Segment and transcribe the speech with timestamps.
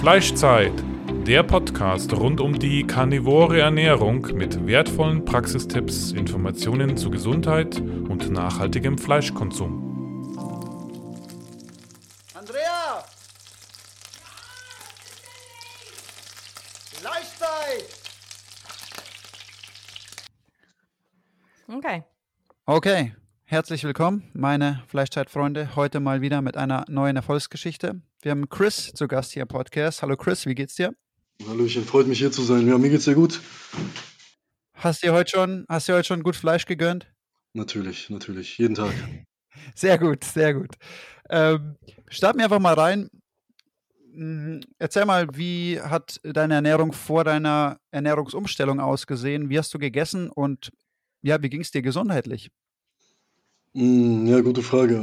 [0.00, 0.72] Fleischzeit,
[1.26, 8.96] der Podcast rund um die karnivore Ernährung mit wertvollen Praxistipps, Informationen zu Gesundheit und nachhaltigem
[8.96, 10.32] Fleischkonsum.
[12.32, 13.04] Andrea!
[16.94, 17.84] Fleischzeit!
[21.68, 22.04] Okay.
[22.64, 23.12] Okay,
[23.50, 25.74] herzlich willkommen, meine Fleischzeitfreunde.
[25.74, 28.00] Heute mal wieder mit einer neuen Erfolgsgeschichte.
[28.22, 30.02] Wir haben Chris zu Gast hier im Podcast.
[30.02, 30.94] Hallo Chris, wie geht's dir?
[31.48, 32.68] Hallöchen, freut mich hier zu sein.
[32.68, 33.40] Ja, mir geht's sehr gut.
[34.74, 37.12] Hast du heute schon, hast du heute schon gut Fleisch gegönnt?
[37.52, 38.94] Natürlich, natürlich, jeden Tag.
[39.74, 40.76] Sehr gut, sehr gut.
[41.28, 41.76] Ähm,
[42.08, 43.10] starten wir einfach mal rein.
[44.14, 49.50] Mm, Erzähl mal, wie hat deine Ernährung vor deiner Ernährungsumstellung ausgesehen?
[49.50, 50.70] Wie hast du gegessen und
[51.20, 52.50] ja, wie ging es dir gesundheitlich?
[53.72, 54.96] Mm, ja, gute Frage.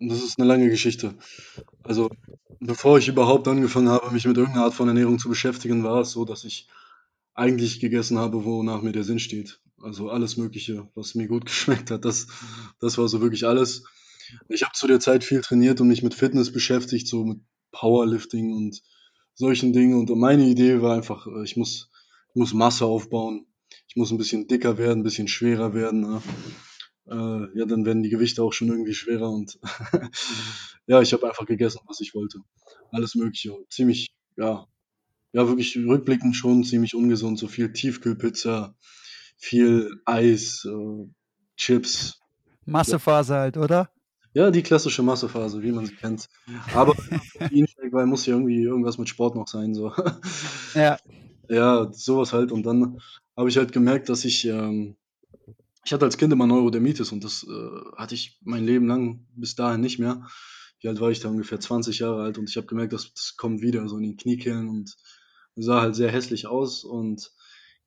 [0.00, 1.14] Äh, das ist eine lange Geschichte.
[1.82, 2.10] Also,
[2.60, 6.10] bevor ich überhaupt angefangen habe, mich mit irgendeiner Art von Ernährung zu beschäftigen, war es
[6.12, 6.68] so, dass ich
[7.34, 9.60] eigentlich gegessen habe, wonach mir der Sinn steht.
[9.80, 12.26] Also alles Mögliche, was mir gut geschmeckt hat, das,
[12.80, 13.84] das war so wirklich alles.
[14.48, 17.38] Ich habe zu der Zeit viel trainiert und mich mit Fitness beschäftigt, so mit
[17.70, 18.82] Powerlifting und
[19.34, 19.94] solchen Dingen.
[19.94, 21.90] Und meine Idee war einfach, äh, ich muss,
[22.30, 23.46] ich muss Masse aufbauen.
[23.86, 26.20] Ich muss ein bisschen dicker werden, ein bisschen schwerer werden.
[27.10, 29.30] Äh, ja, dann werden die Gewichte auch schon irgendwie schwerer.
[29.30, 29.58] Und
[30.86, 32.40] ja, ich habe einfach gegessen, was ich wollte.
[32.92, 33.56] Alles Mögliche.
[33.70, 34.66] Ziemlich, ja,
[35.32, 37.38] ja, wirklich rückblickend schon ziemlich ungesund.
[37.38, 38.74] So viel Tiefkühlpizza,
[39.36, 41.06] viel Eis, äh,
[41.56, 42.20] Chips.
[42.64, 43.90] Massephase halt, oder?
[44.34, 46.28] Ja, die klassische Massephase, wie man sie kennt.
[46.74, 46.94] Aber
[47.90, 49.74] weil muss ja irgendwie irgendwas mit Sport noch sein.
[49.74, 49.92] So.
[50.74, 50.98] Ja.
[51.50, 52.52] Ja, sowas halt.
[52.52, 53.00] Und dann
[53.34, 54.96] habe ich halt gemerkt, dass ich, ähm,
[55.88, 59.54] ich hatte als Kind immer Neurodermitis und das äh, hatte ich mein Leben lang bis
[59.54, 60.28] dahin nicht mehr.
[60.80, 61.30] Wie alt war ich da?
[61.30, 64.16] Ungefähr 20 Jahre alt und ich habe gemerkt, dass das kommt wieder, so in den
[64.18, 64.98] Kniekehlen und
[65.56, 67.32] sah halt sehr hässlich aus und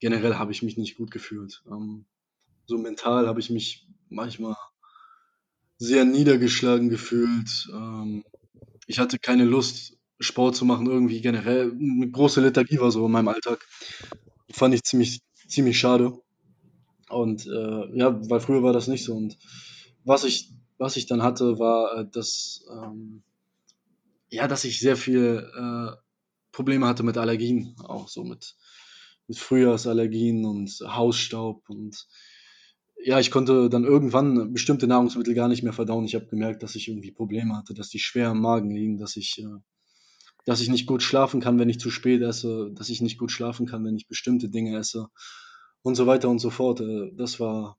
[0.00, 1.62] generell habe ich mich nicht gut gefühlt.
[1.70, 2.04] Ähm,
[2.66, 4.56] so mental habe ich mich manchmal
[5.78, 7.70] sehr niedergeschlagen gefühlt.
[7.72, 8.24] Ähm,
[8.88, 11.70] ich hatte keine Lust, Sport zu machen, irgendwie generell.
[11.70, 13.64] Eine große Lethargie war so in meinem Alltag.
[14.50, 16.20] Fand ich ziemlich, ziemlich schade.
[17.12, 19.14] Und äh, ja, weil früher war das nicht so.
[19.14, 19.38] Und
[20.04, 23.22] was ich, was ich dann hatte, war, äh, dass, ähm,
[24.30, 25.96] ja, dass ich sehr viel äh,
[26.52, 28.56] Probleme hatte mit Allergien, auch so mit,
[29.28, 32.06] mit Frühjahrsallergien und Hausstaub und
[33.04, 36.04] ja, ich konnte dann irgendwann bestimmte Nahrungsmittel gar nicht mehr verdauen.
[36.04, 39.16] Ich habe gemerkt, dass ich irgendwie Probleme hatte, dass die schwer im Magen liegen, dass
[39.16, 39.58] ich, äh,
[40.44, 43.32] dass ich nicht gut schlafen kann, wenn ich zu spät esse, dass ich nicht gut
[43.32, 45.08] schlafen kann, wenn ich bestimmte Dinge esse
[45.82, 46.80] und so weiter und so fort.
[46.80, 47.78] Äh, das war,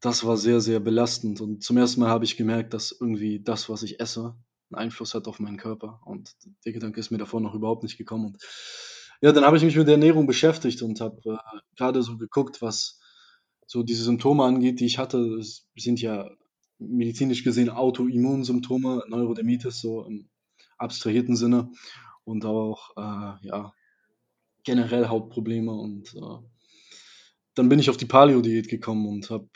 [0.00, 1.40] das war sehr, sehr belastend.
[1.40, 4.36] Und zum ersten Mal habe ich gemerkt, dass irgendwie das, was ich esse,
[4.70, 6.00] einen Einfluss hat auf meinen Körper.
[6.04, 6.34] Und
[6.64, 8.26] der Gedanke ist mir davor noch überhaupt nicht gekommen.
[8.26, 8.42] Und
[9.20, 12.62] ja, dann habe ich mich mit der Ernährung beschäftigt und habe äh, gerade so geguckt,
[12.62, 13.00] was
[13.66, 15.18] so diese Symptome angeht, die ich hatte.
[15.38, 16.30] Es sind ja
[16.78, 20.28] medizinisch gesehen Autoimmunsymptome, Neurodermitis, so im
[20.78, 21.70] abstrahierten Sinne
[22.24, 23.74] und auch äh, ja,
[24.62, 26.38] generell Hautprobleme und äh,
[27.58, 29.48] dann bin ich auf die Paleo-Diät gekommen und habe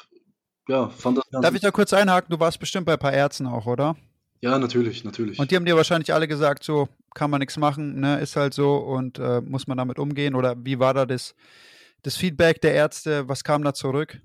[0.68, 2.30] ja, fand das Darf ich da kurz einhaken?
[2.30, 3.96] Du warst bestimmt bei ein paar Ärzten auch, oder?
[4.40, 5.38] Ja, natürlich, natürlich.
[5.38, 8.54] Und die haben dir wahrscheinlich alle gesagt, so kann man nichts machen, ne, ist halt
[8.54, 10.34] so und äh, muss man damit umgehen?
[10.34, 11.34] Oder wie war da das,
[12.02, 13.28] das Feedback der Ärzte?
[13.28, 14.20] Was kam da zurück?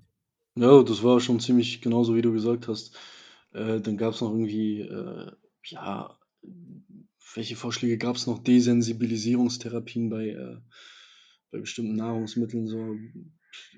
[0.56, 2.98] Ja, das war schon ziemlich genauso, wie du gesagt hast.
[3.54, 5.32] Äh, dann gab es noch irgendwie, äh,
[5.66, 6.18] ja,
[7.36, 8.40] welche Vorschläge gab es noch?
[8.40, 10.58] Desensibilisierungstherapien bei, äh,
[11.52, 12.96] bei bestimmten Nahrungsmitteln, so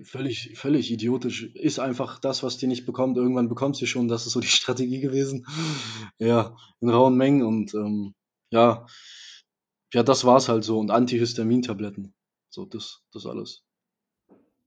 [0.03, 1.43] völlig, völlig idiotisch.
[1.55, 3.17] Ist einfach das, was dir nicht bekommt.
[3.17, 4.07] Irgendwann bekommst du schon.
[4.07, 5.45] Das ist so die Strategie gewesen.
[6.17, 8.13] Ja, in rauen Mengen und ähm,
[8.51, 8.85] ja,
[9.93, 10.79] ja, das war's halt so.
[10.79, 12.13] Und Antihistamintabletten.
[12.49, 13.63] So, das, das alles.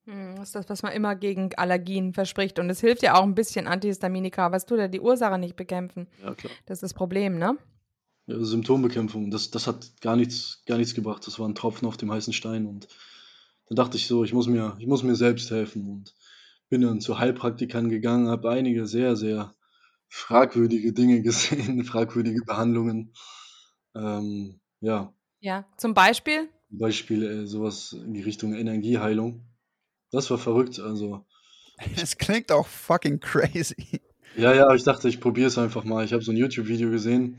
[0.04, 2.58] Hm, Das ist das, was man immer gegen Allergien verspricht.
[2.58, 5.56] Und es hilft ja auch ein bisschen Antihistaminika, aber es tut ja die Ursache nicht
[5.56, 6.08] bekämpfen.
[6.22, 6.52] Ja, klar.
[6.66, 7.56] Das ist das Problem, ne?
[8.26, 11.26] Ja, Symptombekämpfung, das, das hat gar nichts, gar nichts gebracht.
[11.26, 12.66] Das war ein Tropfen auf dem heißen Stein.
[12.66, 12.86] Und
[13.68, 15.88] dann dachte ich so, ich muss mir, ich muss mir selbst helfen.
[15.88, 16.14] Und
[16.68, 19.54] bin dann zu Heilpraktikern gegangen, habe einige sehr, sehr
[20.08, 23.12] fragwürdige Dinge gesehen, fragwürdige Behandlungen.
[23.94, 25.66] Ähm, ja, Ja.
[25.76, 26.48] Zum Beispiel?
[26.68, 29.44] zum Beispiel äh, sowas in die Richtung Energieheilung.
[30.10, 30.80] Das war verrückt.
[30.80, 31.26] Also,
[31.96, 34.00] Es klingt auch fucking crazy.
[34.36, 36.04] ja, ja, ich dachte, ich probiere es einfach mal.
[36.04, 37.38] Ich habe so ein YouTube-Video gesehen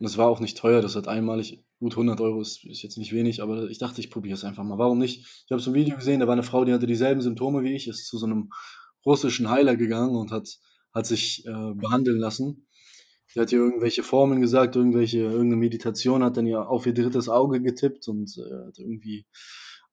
[0.00, 0.80] und es war auch nicht teuer.
[0.80, 4.10] Das hat einmalig, gut 100 Euro ist, ist jetzt nicht wenig, aber ich dachte, ich
[4.10, 4.78] probiere es einfach mal.
[4.78, 5.26] Warum nicht?
[5.44, 7.74] Ich habe so ein Video gesehen, da war eine Frau, die hatte dieselben Symptome wie
[7.74, 8.50] ich, ist zu so einem
[9.04, 10.48] russischen Heiler gegangen und hat,
[10.94, 12.66] hat sich äh, behandeln lassen.
[13.34, 17.28] Die hat ihr irgendwelche Formeln gesagt, irgendwelche, irgendeine Meditation, hat dann ja auf ihr drittes
[17.28, 19.26] Auge getippt und äh, hat irgendwie,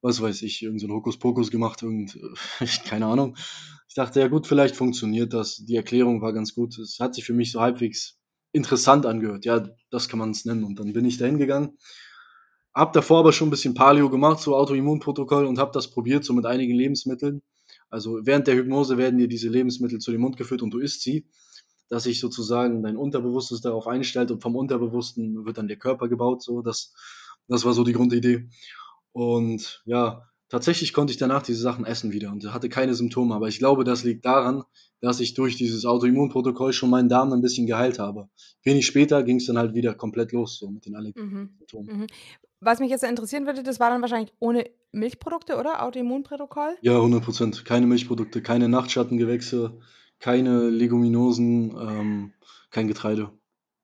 [0.01, 2.17] was weiß ich, irgendeinen so Hokuspokus gemacht, irgend,
[2.85, 3.35] keine Ahnung.
[3.89, 5.57] Ich dachte, ja gut, vielleicht funktioniert das.
[5.57, 6.79] Die Erklärung war ganz gut.
[6.79, 8.16] Es hat sich für mich so halbwegs
[8.51, 9.45] interessant angehört.
[9.45, 10.63] Ja, das kann man es nennen.
[10.63, 11.77] Und dann bin ich da hingegangen.
[12.73, 16.33] Hab davor aber schon ein bisschen Paleo gemacht, so Autoimmunprotokoll und habe das probiert, so
[16.33, 17.41] mit einigen Lebensmitteln.
[17.89, 21.01] Also während der Hypnose werden dir diese Lebensmittel zu dem Mund geführt und du isst
[21.01, 21.25] sie,
[21.89, 26.43] dass sich sozusagen dein Unterbewusstes darauf einstellt und vom Unterbewussten wird dann der Körper gebaut.
[26.43, 26.93] So, das,
[27.47, 28.49] das war so die Grundidee.
[29.11, 33.35] Und ja, tatsächlich konnte ich danach diese Sachen essen wieder und hatte keine Symptome.
[33.35, 34.63] Aber ich glaube, das liegt daran,
[35.01, 38.29] dass ich durch dieses Autoimmunprotokoll schon meinen Darm ein bisschen geheilt habe.
[38.63, 41.49] Wenig später ging es dann halt wieder komplett los, so mit den mhm.
[41.57, 41.99] Symptomen.
[41.99, 42.07] Mhm.
[42.59, 45.83] Was mich jetzt interessieren würde, das war dann wahrscheinlich ohne Milchprodukte, oder?
[45.83, 46.75] Autoimmunprotokoll?
[46.81, 47.65] Ja, 100 Prozent.
[47.65, 49.77] Keine Milchprodukte, keine Nachtschattengewächse,
[50.19, 52.33] keine Leguminosen, ähm,
[52.71, 53.29] kein Getreide.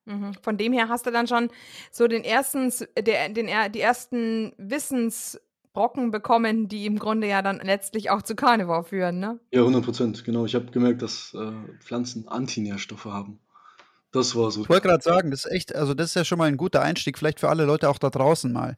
[0.05, 0.33] Mhm.
[0.41, 1.49] Von dem her hast du dann schon
[1.91, 4.53] so den ersten, der, den, die ersten
[5.73, 9.39] Wissensbrocken bekommen, die im Grunde ja dann letztlich auch zu Carnivore führen, ne?
[9.51, 10.45] Ja, 100 Prozent, genau.
[10.45, 13.39] Ich habe gemerkt, dass äh, Pflanzen Antinährstoffe haben.
[14.11, 14.61] Das war so.
[14.61, 16.81] Ich wollte gerade sagen, das ist echt, also das ist ja schon mal ein guter
[16.81, 18.77] Einstieg, vielleicht für alle Leute auch da draußen mal.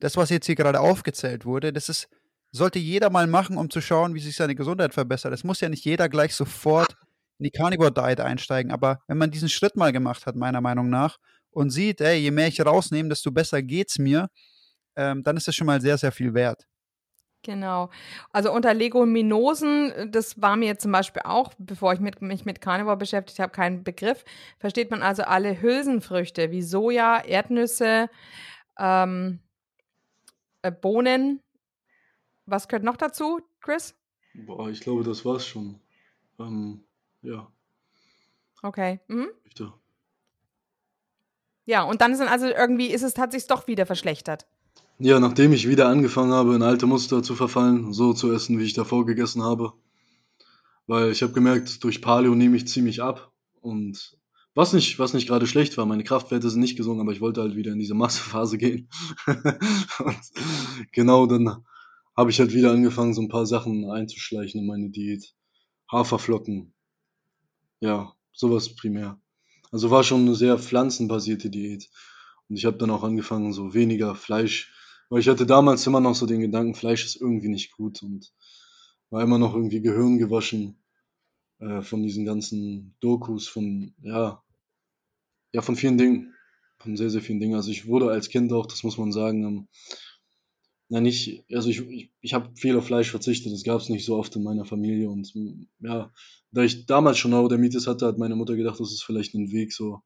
[0.00, 2.08] Das, was jetzt hier gerade aufgezählt wurde, das ist,
[2.52, 5.32] sollte jeder mal machen, um zu schauen, wie sich seine Gesundheit verbessert.
[5.32, 6.96] Es muss ja nicht jeder gleich sofort
[7.38, 10.90] in die Carnivore Diet einsteigen, aber wenn man diesen Schritt mal gemacht hat, meiner Meinung
[10.90, 11.18] nach,
[11.50, 14.28] und sieht, ey, je mehr ich rausnehme, desto besser geht's mir,
[14.96, 16.66] ähm, dann ist das schon mal sehr, sehr viel wert.
[17.42, 17.90] Genau.
[18.32, 22.96] Also unter Leguminosen, das war mir zum Beispiel auch, bevor ich mit, mich mit Carnivore
[22.96, 24.24] beschäftigt habe, kein Begriff.
[24.58, 28.08] Versteht man also alle Hülsenfrüchte wie Soja, Erdnüsse,
[28.78, 29.40] ähm,
[30.62, 31.40] äh, Bohnen.
[32.46, 33.94] Was gehört noch dazu, Chris?
[34.34, 35.80] Boah, ich glaube, das war's schon.
[36.38, 36.82] Ähm,
[37.20, 37.46] ja.
[38.62, 39.00] Okay.
[39.08, 39.28] Mhm.
[41.66, 44.46] Ja, und dann sind also irgendwie, ist es, hat sich doch wieder verschlechtert.
[44.98, 48.64] Ja, nachdem ich wieder angefangen habe, in alte Muster zu verfallen, so zu essen, wie
[48.64, 49.72] ich davor gegessen habe.
[50.86, 53.32] Weil ich habe gemerkt, durch Paleo nehme ich ziemlich ab.
[53.60, 54.16] Und
[54.54, 57.40] was nicht, was nicht gerade schlecht war, meine Kraftwerte sind nicht gesungen, aber ich wollte
[57.40, 58.88] halt wieder in diese Massephase gehen.
[59.26, 60.20] und
[60.92, 61.64] genau dann
[62.16, 65.34] habe ich halt wieder angefangen, so ein paar Sachen einzuschleichen in meine Diät.
[65.90, 66.72] Haferflocken.
[67.80, 69.20] Ja, sowas primär.
[69.72, 71.90] Also war schon eine sehr pflanzenbasierte Diät.
[72.48, 74.70] Und ich habe dann auch angefangen, so weniger Fleisch
[75.10, 78.32] weil ich hatte damals immer noch so den Gedanken, Fleisch ist irgendwie nicht gut und
[79.10, 80.76] war immer noch irgendwie Gehirn gewaschen
[81.60, 84.42] äh, von diesen ganzen Dokus, von, ja,
[85.52, 86.34] ja, von vielen Dingen,
[86.78, 87.54] von sehr, sehr vielen Dingen.
[87.54, 89.68] Also ich wurde als Kind auch, das muss man sagen, ähm,
[90.88, 94.04] na nicht, also ich, ich, ich habe viel auf Fleisch verzichtet, das gab es nicht
[94.04, 95.32] so oft in meiner Familie und
[95.80, 96.12] ja,
[96.52, 99.72] da ich damals schon Neurodermitis hatte, hat meine Mutter gedacht, das ist vielleicht ein Weg
[99.72, 100.02] so,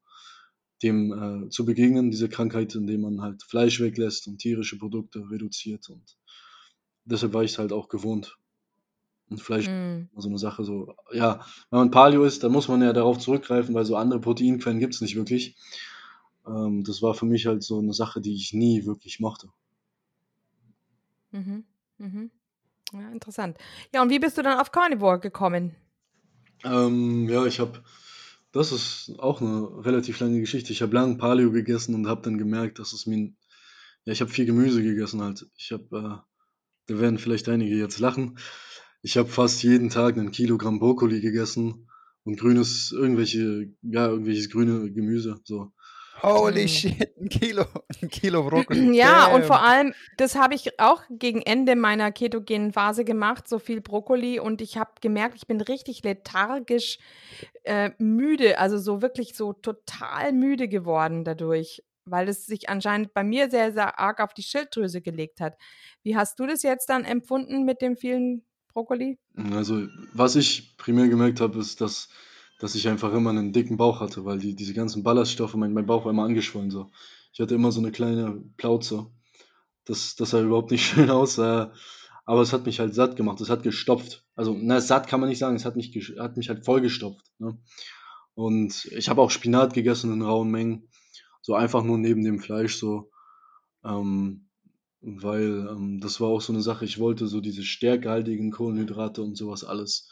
[0.83, 5.89] dem äh, zu begegnen, diese Krankheit, indem man halt Fleisch weglässt und tierische Produkte reduziert.
[5.89, 6.17] Und
[7.05, 8.37] deshalb war ich es halt auch gewohnt.
[9.29, 10.09] Und Fleisch mm.
[10.15, 13.75] so eine Sache, so, ja, wenn man Paleo ist, dann muss man ja darauf zurückgreifen,
[13.75, 15.55] weil so andere Proteinquellen gibt es nicht wirklich.
[16.47, 19.49] Ähm, das war für mich halt so eine Sache, die ich nie wirklich mochte.
[21.31, 21.63] Mhm.
[21.97, 22.31] Mhm.
[22.93, 23.57] Ja, interessant.
[23.93, 25.75] Ja, und wie bist du dann auf Carnivore gekommen?
[26.63, 27.83] Ähm, ja, ich habe
[28.51, 30.73] das ist auch eine relativ lange Geschichte.
[30.73, 33.31] Ich habe lange Paleo gegessen und habe dann gemerkt, dass es mir
[34.05, 35.45] ja, ich habe viel Gemüse gegessen halt.
[35.55, 36.29] Ich habe äh,
[36.87, 38.39] da werden vielleicht einige jetzt lachen.
[39.01, 41.87] Ich habe fast jeden Tag ein Kilogramm Brokkoli gegessen
[42.23, 45.71] und grünes irgendwelche ja, irgendwelches grüne Gemüse, so.
[46.21, 46.67] Holy mhm.
[46.67, 47.65] shit, ein Kilo,
[48.01, 48.79] ein Kilo Brokkoli.
[48.93, 49.35] Ja, Damn.
[49.35, 53.81] und vor allem, das habe ich auch gegen Ende meiner ketogenen Phase gemacht, so viel
[53.81, 54.39] Brokkoli.
[54.39, 56.99] Und ich habe gemerkt, ich bin richtig lethargisch
[57.63, 63.23] äh, müde, also so wirklich so total müde geworden dadurch, weil es sich anscheinend bei
[63.23, 65.55] mir sehr, sehr arg auf die Schilddrüse gelegt hat.
[66.03, 69.17] Wie hast du das jetzt dann empfunden mit dem vielen Brokkoli?
[69.53, 72.09] Also, was ich primär gemerkt habe, ist, dass
[72.59, 75.85] dass ich einfach immer einen dicken Bauch hatte, weil die, diese ganzen Ballaststoffe, mein, mein
[75.85, 76.91] Bauch war immer angeschwollen so.
[77.33, 79.07] Ich hatte immer so eine kleine Plauze.
[79.85, 81.67] Das, das sah überhaupt nicht schön aus, äh,
[82.25, 84.25] aber es hat mich halt satt gemacht, es hat gestopft.
[84.35, 87.25] Also, na, satt kann man nicht sagen, es hat mich, hat mich halt vollgestopft.
[87.39, 87.57] Ne?
[88.35, 90.89] Und ich habe auch Spinat gegessen in rauen Mengen,
[91.41, 93.09] so einfach nur neben dem Fleisch so.
[93.83, 94.49] Ähm,
[95.01, 99.35] weil ähm, das war auch so eine Sache, ich wollte so diese stärkehaltigen Kohlenhydrate und
[99.35, 100.09] sowas alles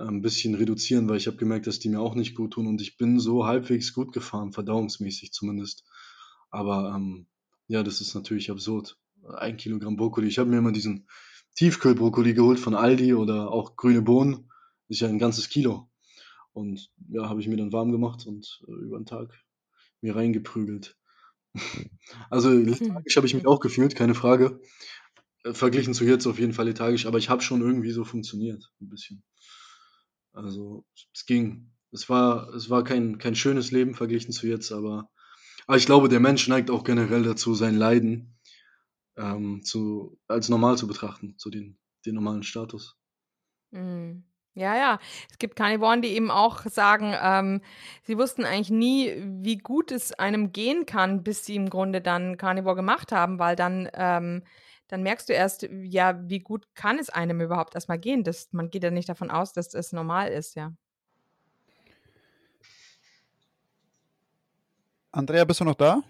[0.00, 2.80] ein bisschen reduzieren, weil ich habe gemerkt, dass die mir auch nicht gut tun und
[2.80, 5.84] ich bin so halbwegs gut gefahren, verdauungsmäßig zumindest.
[6.50, 7.26] Aber ähm,
[7.68, 8.98] ja, das ist natürlich absurd.
[9.36, 10.28] Ein Kilogramm Brokkoli.
[10.28, 11.06] Ich habe mir immer diesen
[11.56, 14.48] Tiefkühlbrokkoli geholt von Aldi oder auch grüne Bohnen.
[14.88, 15.90] Das ist ja ein ganzes Kilo.
[16.52, 19.44] Und ja, habe ich mir dann warm gemacht und äh, über den Tag
[20.00, 20.96] mir reingeprügelt.
[22.30, 24.60] also lethargisch habe ich mich auch gefühlt, keine Frage.
[25.44, 28.72] Äh, verglichen zu jetzt auf jeden Fall lethargisch, aber ich habe schon irgendwie so funktioniert,
[28.80, 29.22] ein bisschen.
[30.32, 30.84] Also
[31.14, 31.70] es ging.
[31.92, 35.10] Es war, es war kein, kein schönes Leben verglichen zu jetzt, aber,
[35.66, 38.38] aber ich glaube, der Mensch neigt auch generell dazu, sein Leiden
[39.16, 42.96] ähm, zu, als normal zu betrachten, zu den, den normalen Status.
[43.72, 44.24] Mhm.
[44.54, 44.98] Ja, ja.
[45.30, 47.60] Es gibt Karnivoren, die eben auch sagen, ähm,
[48.02, 52.36] sie wussten eigentlich nie, wie gut es einem gehen kann, bis sie im Grunde dann
[52.36, 54.42] Carnivore gemacht haben, weil dann, ähm,
[54.90, 58.24] dann merkst du erst, ja, wie gut kann es einem überhaupt erstmal gehen.
[58.24, 60.72] Das, man geht ja nicht davon aus, dass es normal ist, ja.
[65.12, 66.02] Andrea, bist du noch da?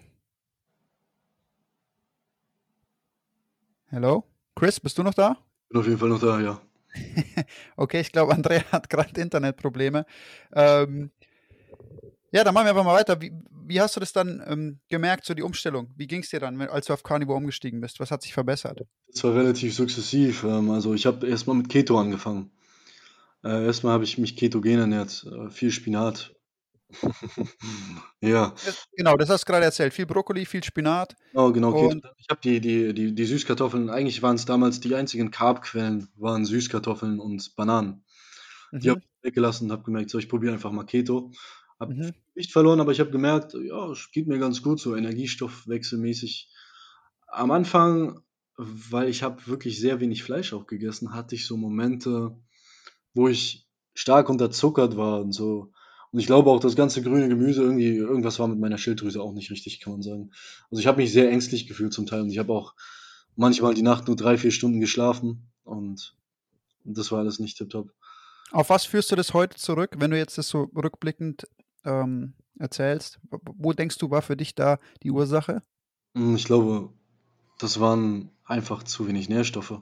[3.91, 4.23] Hallo?
[4.55, 5.37] Chris, bist du noch da?
[5.69, 6.59] Bin auf jeden Fall noch da, ja.
[7.77, 10.07] okay, ich glaube, Andrea hat gerade Internetprobleme.
[10.53, 11.11] Ähm,
[12.31, 13.21] ja, dann machen wir einfach mal weiter.
[13.21, 13.31] Wie,
[13.67, 15.91] wie hast du das dann ähm, gemerkt, so die Umstellung?
[15.95, 17.99] Wie ging es dir dann, als du auf Carnivore umgestiegen bist?
[17.99, 18.81] Was hat sich verbessert?
[19.11, 20.43] Das war relativ sukzessiv.
[20.43, 22.51] Ähm, also ich habe erstmal mit Keto angefangen.
[23.43, 25.25] Äh, erstmal habe ich mich ketogen ernährt.
[25.25, 26.33] Äh, viel Spinat,
[28.21, 28.53] ja.
[28.95, 29.93] Genau, das hast du gerade erzählt.
[29.93, 31.15] Viel Brokkoli, viel Spinat.
[31.33, 34.95] Oh, genau, und ich habe die, die, die, die Süßkartoffeln, eigentlich waren es damals die
[34.95, 38.03] einzigen Carbquellen, waren Süßkartoffeln und Bananen.
[38.71, 39.05] Die habe mhm.
[39.05, 41.31] ich weggelassen und habe gemerkt, so, ich probiere einfach mal Keto.
[41.81, 42.13] Habe mhm.
[42.35, 46.49] nicht verloren, aber ich habe gemerkt, ja, es geht mir ganz gut, so energiestoffwechselmäßig.
[47.27, 48.21] Am Anfang,
[48.55, 52.37] weil ich habe wirklich sehr wenig Fleisch auch gegessen, hatte ich so Momente,
[53.13, 55.73] wo ich stark unterzuckert war und so
[56.11, 59.31] und ich glaube auch, das ganze grüne Gemüse irgendwie, irgendwas war mit meiner Schilddrüse auch
[59.31, 60.31] nicht richtig, kann man sagen.
[60.69, 62.75] Also ich habe mich sehr ängstlich gefühlt zum Teil und ich habe auch
[63.37, 66.15] manchmal die Nacht nur drei, vier Stunden geschlafen und,
[66.83, 67.93] und das war alles nicht tipptopp.
[68.51, 71.47] Auf was führst du das heute zurück, wenn du jetzt das so rückblickend
[71.85, 73.19] ähm, erzählst?
[73.29, 75.61] Wo denkst du, war für dich da die Ursache?
[76.15, 76.89] Hm, ich glaube,
[77.59, 79.81] das waren einfach zu wenig Nährstoffe.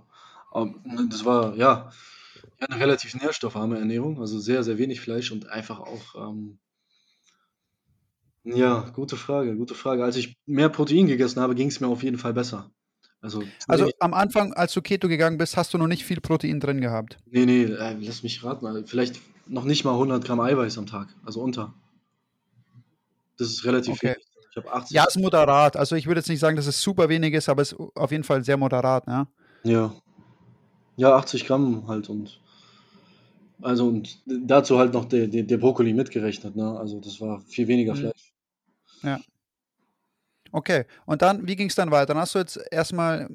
[1.09, 1.91] Das war, ja,
[2.59, 6.59] eine relativ nährstoffarme Ernährung, also sehr, sehr wenig Fleisch und einfach auch, ähm
[8.43, 10.03] ja, gute Frage, gute Frage.
[10.03, 12.71] Als ich mehr Protein gegessen habe, ging es mir auf jeden Fall besser.
[13.21, 16.59] Also, Also am Anfang, als du Keto gegangen bist, hast du noch nicht viel Protein
[16.59, 17.17] drin gehabt.
[17.25, 20.85] Ne, ne, äh, lass mich raten, äh, vielleicht noch nicht mal 100 Gramm Eiweiß am
[20.85, 21.73] Tag, also unter.
[23.39, 24.15] Das ist relativ Okay.
[24.15, 24.25] wenig.
[24.51, 25.77] Ich habe 80 Ja, ist moderat.
[25.77, 28.11] Also ich würde jetzt nicht sagen, dass es super wenig ist, aber es ist auf
[28.11, 29.27] jeden Fall sehr moderat, ja.
[29.63, 29.93] Ja.
[30.97, 32.41] Ja, 80 Gramm halt und
[33.61, 36.77] also und dazu halt noch der, der, der Brokkoli mitgerechnet, ne?
[36.77, 37.97] Also das war viel weniger Mhm.
[37.99, 38.33] Fleisch.
[39.03, 39.19] Ja.
[40.51, 40.85] Okay.
[41.05, 42.07] Und dann, wie ging es dann weiter?
[42.07, 43.29] Dann hast du jetzt erstmal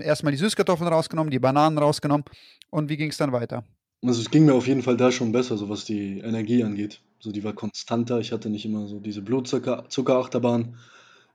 [0.00, 2.24] erstmal die Süßkartoffeln rausgenommen, die Bananen rausgenommen.
[2.70, 3.64] Und wie ging es dann weiter?
[4.04, 7.00] Also es ging mir auf jeden Fall da schon besser, so was die Energie angeht.
[7.20, 8.20] So die war konstanter.
[8.20, 10.78] Ich hatte nicht immer so diese Blutzucker Zuckerachterbahn.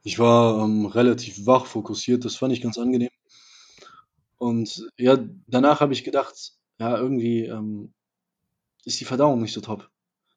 [0.04, 2.26] Ich war ähm, relativ wach, fokussiert.
[2.26, 3.10] Das fand ich ganz angenehm.
[4.38, 7.94] Und ja, danach habe ich gedacht, ja, irgendwie ähm,
[8.86, 9.90] ist die Verdauung nicht so top.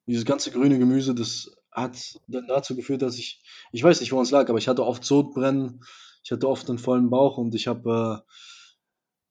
[0.06, 4.20] Dieses ganze grüne Gemüse, das hat dann dazu geführt, dass ich, ich weiß nicht, wo
[4.20, 5.82] es lag, aber ich hatte oft Sodbrennen,
[6.24, 8.32] ich hatte oft einen vollen Bauch und ich habe äh,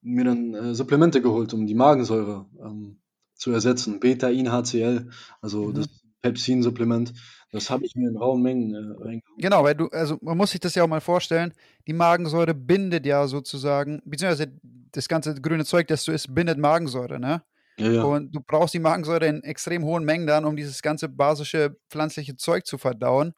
[0.01, 3.00] mir dann äh, Supplemente geholt, um die Magensäure ähm,
[3.36, 4.00] zu ersetzen.
[4.00, 5.10] Beta-In HCl,
[5.41, 5.74] also Mhm.
[5.74, 5.88] das
[6.24, 7.13] Pepsin-Supplement,
[7.51, 9.38] das habe ich mir in rauen Mengen äh, reingeholt.
[9.38, 11.53] Genau, weil du, also man muss sich das ja auch mal vorstellen,
[11.86, 14.51] die Magensäure bindet ja sozusagen, beziehungsweise
[14.92, 17.44] das ganze grüne Zeug, das du isst, bindet Magensäure, ne?
[17.77, 18.03] Ja, ja.
[18.03, 22.36] Und du brauchst die Magensäure in extrem hohen Mengen dann, um dieses ganze basische pflanzliche
[22.36, 23.34] Zeug zu verdauen.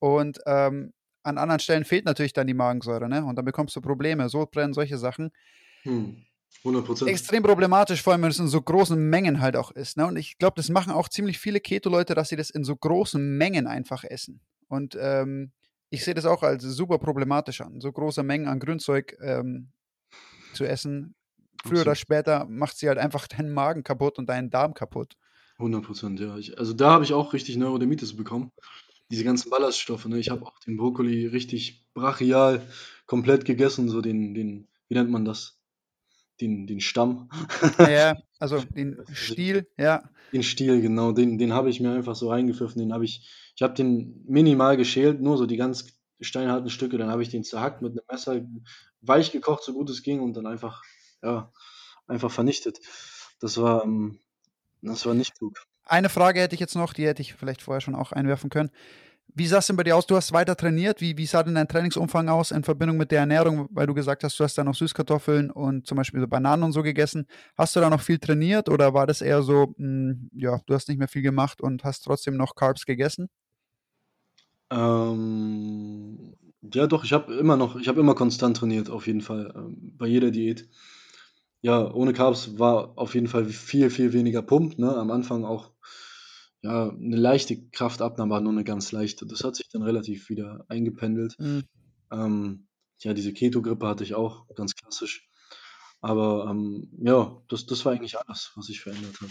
[0.00, 0.92] Und ähm,
[1.22, 3.24] an anderen Stellen fehlt natürlich dann die Magensäure, ne?
[3.24, 5.30] Und dann bekommst du Probleme, Sodbrennen, solche Sachen.
[5.82, 6.24] Hm.
[6.64, 7.10] 100 Prozent.
[7.10, 9.96] Extrem problematisch, vor allem wenn es in so großen Mengen halt auch ist.
[9.96, 10.06] Ne?
[10.06, 13.36] Und ich glaube, das machen auch ziemlich viele Keto-Leute, dass sie das in so großen
[13.36, 14.40] Mengen einfach essen.
[14.68, 15.52] Und ähm,
[15.90, 19.72] ich sehe das auch als super problematisch an, so große Mengen an Grünzeug ähm,
[20.52, 21.14] zu essen.
[21.64, 25.14] Früher oder später macht sie halt einfach deinen Magen kaputt und deinen Darm kaputt.
[25.58, 26.36] 100 Prozent, ja.
[26.36, 28.52] Ich, also da habe ich auch richtig Neurodermitis bekommen.
[29.10, 30.18] Diese ganzen Ballaststoffe, ne?
[30.18, 32.62] Ich habe auch den Brokkoli richtig brachial
[33.06, 35.57] komplett gegessen, so den, den, wie nennt man das?
[36.40, 37.28] Den, den Stamm.
[37.78, 40.08] Ja, also den Stiel, ja.
[40.32, 42.80] Den Stiel, genau, den, den habe ich mir einfach so reingepfiffen.
[42.80, 45.86] Den habe ich, ich habe den minimal geschält, nur so die ganz
[46.20, 46.98] steinharten Stücke.
[46.98, 48.40] Dann habe ich den zerhackt mit einem Messer,
[49.00, 50.82] weich gekocht, so gut es ging, und dann einfach,
[51.22, 51.52] ja,
[52.06, 52.78] einfach vernichtet.
[53.40, 54.18] Das war, ähm,
[54.82, 55.64] das war nicht klug.
[55.84, 58.70] Eine Frage hätte ich jetzt noch, die hätte ich vielleicht vorher schon auch einwerfen können.
[59.34, 60.06] Wie sah es denn bei dir aus?
[60.06, 61.00] Du hast weiter trainiert.
[61.00, 63.68] Wie, wie sah denn dein Trainingsumfang aus in Verbindung mit der Ernährung?
[63.70, 66.72] Weil du gesagt hast, du hast da noch Süßkartoffeln und zum Beispiel so Bananen und
[66.72, 67.26] so gegessen.
[67.56, 70.74] Hast du da noch viel trainiert oder war das eher so, mh, hm, ja, du
[70.74, 73.28] hast nicht mehr viel gemacht und hast trotzdem noch Carbs gegessen?
[74.70, 76.34] Ähm,
[76.72, 79.94] ja, doch, ich habe immer noch, ich habe immer konstant trainiert, auf jeden Fall, ähm,
[79.96, 80.68] bei jeder Diät.
[81.62, 84.94] Ja, ohne Carbs war auf jeden Fall viel, viel weniger Pump, ne?
[84.96, 85.72] Am Anfang auch,
[86.62, 89.26] ja, eine leichte Kraftabnahme, aber nur eine ganz leichte.
[89.26, 91.36] Das hat sich dann relativ wieder eingependelt.
[91.38, 91.64] Mhm.
[92.10, 92.66] Ähm,
[93.00, 95.28] ja, diese Keto-Grippe hatte ich auch, ganz klassisch.
[96.00, 99.30] Aber ähm, ja, das, das war eigentlich alles, was sich verändert hat.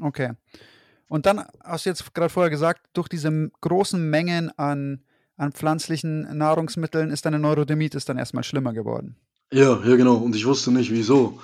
[0.00, 0.32] Okay.
[1.08, 5.04] Und dann hast du jetzt gerade vorher gesagt, durch diese großen Mengen an,
[5.36, 9.16] an pflanzlichen Nahrungsmitteln ist deine Neurodermitis dann erstmal schlimmer geworden.
[9.52, 10.16] Ja, ja, genau.
[10.16, 11.40] Und ich wusste nicht, wieso.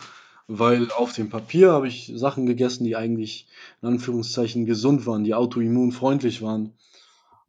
[0.49, 3.49] Weil auf dem Papier habe ich Sachen gegessen, die eigentlich
[3.81, 6.75] in Anführungszeichen gesund waren, die autoimmunfreundlich waren.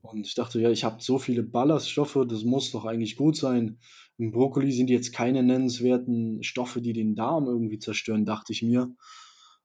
[0.02, 3.80] Und ich dachte, ja, ich habe so viele Ballaststoffe, das muss doch eigentlich gut sein.
[4.18, 8.94] Im Brokkoli sind jetzt keine nennenswerten Stoffe, die den Darm irgendwie zerstören, dachte ich mir.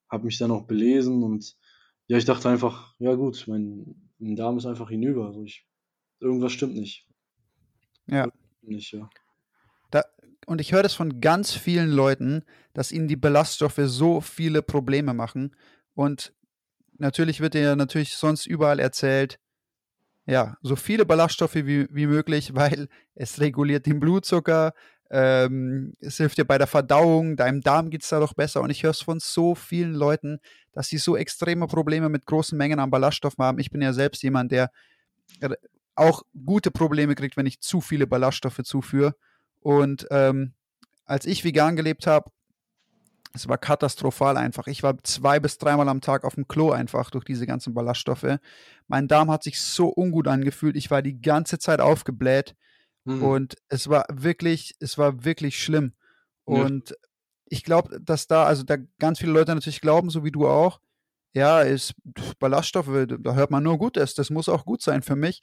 [0.08, 1.56] Habe mich dann auch belesen und
[2.06, 5.26] ja, ich dachte einfach, ja gut, mein, mein Darm ist einfach hinüber.
[5.26, 5.66] Also ich,
[6.20, 7.06] irgendwas stimmt nicht.
[8.06, 8.30] Ja.
[8.62, 9.10] Nicht, ja.
[10.46, 12.42] Und ich höre das von ganz vielen Leuten,
[12.72, 15.54] dass ihnen die Ballaststoffe so viele Probleme machen.
[15.94, 16.32] Und
[16.98, 19.38] natürlich wird dir natürlich sonst überall erzählt,
[20.26, 24.74] ja, so viele Ballaststoffe wie, wie möglich, weil es reguliert den Blutzucker,
[25.10, 28.60] ähm, es hilft dir bei der Verdauung, deinem Darm geht es da doch besser.
[28.60, 30.38] Und ich höre es von so vielen Leuten,
[30.72, 33.58] dass sie so extreme Probleme mit großen Mengen an Ballaststoffen haben.
[33.58, 34.70] Ich bin ja selbst jemand, der
[35.94, 39.14] auch gute Probleme kriegt, wenn ich zu viele Ballaststoffe zuführe.
[39.60, 40.54] Und ähm,
[41.04, 42.30] als ich vegan gelebt habe,
[43.34, 44.66] es war katastrophal einfach.
[44.66, 48.38] Ich war zwei bis dreimal am Tag auf dem Klo einfach durch diese ganzen Ballaststoffe.
[48.86, 50.76] Mein Darm hat sich so ungut angefühlt.
[50.76, 52.54] Ich war die ganze Zeit aufgebläht.
[53.04, 53.22] Mhm.
[53.22, 55.92] Und es war wirklich, es war wirklich schlimm.
[56.44, 56.96] Und ja.
[57.46, 60.80] ich glaube, dass da, also da ganz viele Leute natürlich glauben, so wie du auch,
[61.34, 61.94] ja, ist
[62.38, 65.42] Ballaststoffe, da hört man nur Gutes, das muss auch gut sein für mich.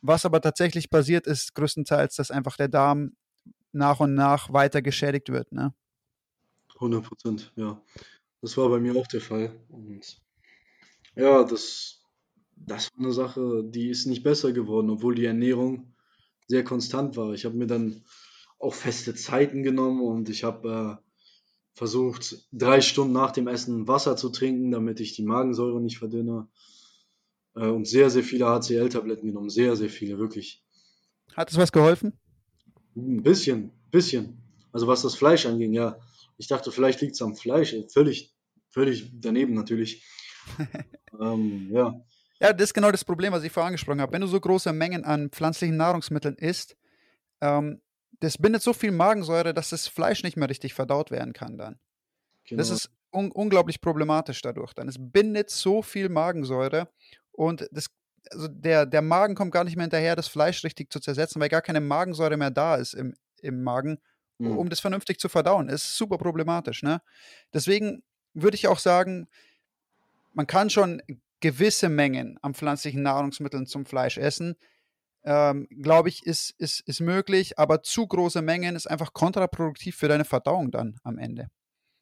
[0.00, 3.12] Was aber tatsächlich passiert, ist größtenteils, dass einfach der Darm
[3.76, 5.74] nach und nach weiter geschädigt wird, ne?
[6.74, 7.80] 100 Prozent, ja.
[8.42, 9.58] Das war bei mir auch der Fall.
[9.68, 10.20] Und
[11.14, 12.02] ja, das,
[12.54, 15.94] das war eine Sache, die ist nicht besser geworden, obwohl die Ernährung
[16.46, 17.32] sehr konstant war.
[17.32, 18.04] Ich habe mir dann
[18.58, 21.06] auch feste Zeiten genommen und ich habe äh,
[21.74, 26.48] versucht, drei Stunden nach dem Essen Wasser zu trinken, damit ich die Magensäure nicht verdünne.
[27.54, 29.50] Äh, und sehr, sehr viele HCl-Tabletten genommen.
[29.50, 30.62] Sehr, sehr viele, wirklich.
[31.34, 32.18] Hat es was geholfen?
[32.96, 34.42] Ein bisschen, bisschen.
[34.72, 35.98] Also was das Fleisch anging, ja.
[36.38, 37.74] Ich dachte, vielleicht liegt es am Fleisch.
[37.92, 38.34] Völlig,
[38.70, 40.04] völlig daneben natürlich.
[41.20, 41.94] ähm, ja.
[42.40, 44.12] Ja, das ist genau das Problem, was ich vorher angesprochen habe.
[44.12, 46.76] Wenn du so große Mengen an pflanzlichen Nahrungsmitteln isst,
[47.40, 47.80] ähm,
[48.20, 51.78] das bindet so viel Magensäure, dass das Fleisch nicht mehr richtig verdaut werden kann dann.
[52.44, 52.58] Genau.
[52.58, 54.88] Das ist un unglaublich problematisch dadurch dann.
[54.88, 56.88] Es bindet so viel Magensäure
[57.32, 57.88] und das,
[58.30, 61.48] also der, der Magen kommt gar nicht mehr hinterher, das Fleisch richtig zu zersetzen, weil
[61.48, 63.98] gar keine Magensäure mehr da ist im, im Magen,
[64.38, 64.58] mhm.
[64.58, 65.68] um das vernünftig zu verdauen.
[65.68, 66.82] Das ist super problematisch.
[66.82, 67.00] Ne?
[67.52, 68.02] Deswegen
[68.34, 69.28] würde ich auch sagen,
[70.32, 71.02] man kann schon
[71.40, 74.56] gewisse Mengen an pflanzlichen Nahrungsmitteln zum Fleisch essen,
[75.24, 80.08] ähm, glaube ich, ist, ist, ist möglich, aber zu große Mengen ist einfach kontraproduktiv für
[80.08, 81.48] deine Verdauung dann am Ende.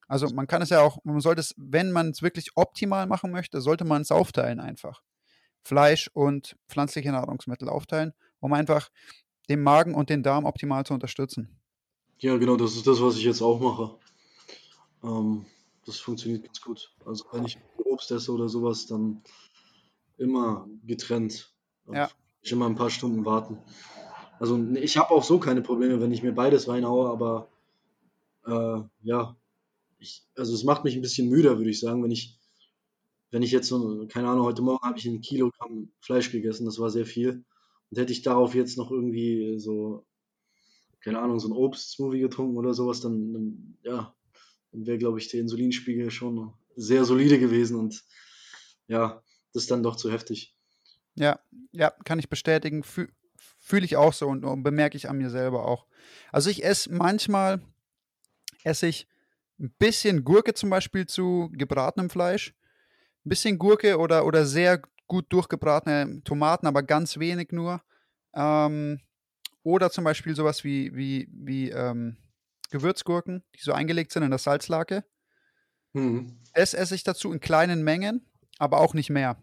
[0.07, 3.31] Also man kann es ja auch, man sollte es, wenn man es wirklich optimal machen
[3.31, 5.03] möchte, sollte man es aufteilen einfach.
[5.65, 8.91] Fleisch und pflanzliche Nahrungsmittel aufteilen, um einfach
[9.49, 11.61] den Magen und den Darm optimal zu unterstützen.
[12.19, 13.97] Ja, genau, das ist das, was ich jetzt auch mache.
[15.03, 15.45] Ähm,
[15.85, 16.95] das funktioniert ganz gut.
[17.05, 19.23] Also wenn ich Obst esse oder sowas, dann
[20.19, 21.53] immer getrennt.
[21.93, 22.11] Ja.
[22.43, 23.59] Ich immer ein paar Stunden warten.
[24.39, 27.49] Also ich habe auch so keine Probleme, wenn ich mir beides reinhaue, aber
[28.47, 29.37] äh, ja,
[29.99, 32.39] ich, also es macht mich ein bisschen müder, würde ich sagen, wenn ich,
[33.35, 36.79] wenn ich jetzt so, keine Ahnung, heute Morgen habe ich ein Kilogramm Fleisch gegessen, das
[36.79, 37.45] war sehr viel.
[37.91, 40.07] Und hätte ich darauf jetzt noch irgendwie so,
[41.01, 44.15] keine Ahnung, so ein Obst-Smoothie getrunken oder sowas, dann, dann ja,
[44.71, 48.05] dann wäre, glaube ich, der Insulinspiegel schon sehr solide gewesen und
[48.87, 49.21] ja,
[49.53, 50.55] das ist dann doch zu heftig.
[51.17, 51.41] Ja,
[51.73, 52.85] ja, kann ich bestätigen.
[52.85, 53.09] Fühle
[53.59, 55.87] fühl ich auch so und, und, bemerke ich an mir selber auch.
[56.31, 57.61] Also ich esse manchmal,
[58.63, 59.09] esse ich
[59.59, 62.55] ein bisschen Gurke zum Beispiel zu gebratenem Fleisch.
[63.25, 67.83] Ein bisschen Gurke oder, oder sehr gut durchgebratene Tomaten, aber ganz wenig nur.
[68.35, 69.01] Ähm,
[69.63, 72.17] oder zum Beispiel sowas wie, wie, wie ähm,
[72.71, 75.05] Gewürzgurken, die so eingelegt sind in der Salzlake.
[75.93, 76.39] Mhm.
[76.53, 79.43] Das esse ich dazu in kleinen Mengen, aber auch nicht mehr.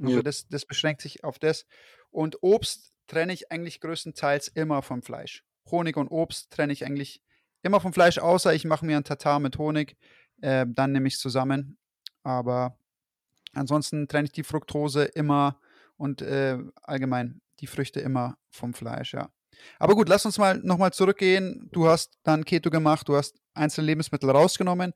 [0.00, 0.22] Also ja.
[0.22, 1.66] das, das beschränkt sich auf das.
[2.10, 5.44] Und Obst trenne ich eigentlich größtenteils immer vom Fleisch.
[5.70, 7.22] Honig und Obst trenne ich eigentlich
[7.62, 9.96] immer vom Fleisch, außer ich mache mir ein Tatar mit Honig.
[10.40, 11.78] Äh, dann nehme ich es zusammen.
[12.22, 12.77] Aber
[13.52, 15.60] ansonsten trenne ich die Fructose immer
[15.96, 19.30] und äh, allgemein die Früchte immer vom Fleisch, ja.
[19.78, 21.68] Aber gut, lass uns mal nochmal zurückgehen.
[21.72, 24.92] Du hast dann Keto gemacht, du hast einzelne Lebensmittel rausgenommen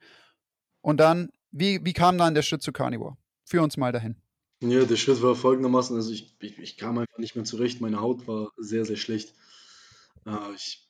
[0.80, 3.16] und dann, wie, wie kam dann der Schritt zu Carnivore?
[3.44, 4.16] Führ uns mal dahin.
[4.60, 8.00] Ja, der Schritt war folgendermaßen, also ich, ich, ich kam einfach nicht mehr zurecht, meine
[8.00, 9.34] Haut war sehr, sehr schlecht.
[10.24, 10.88] Äh, ich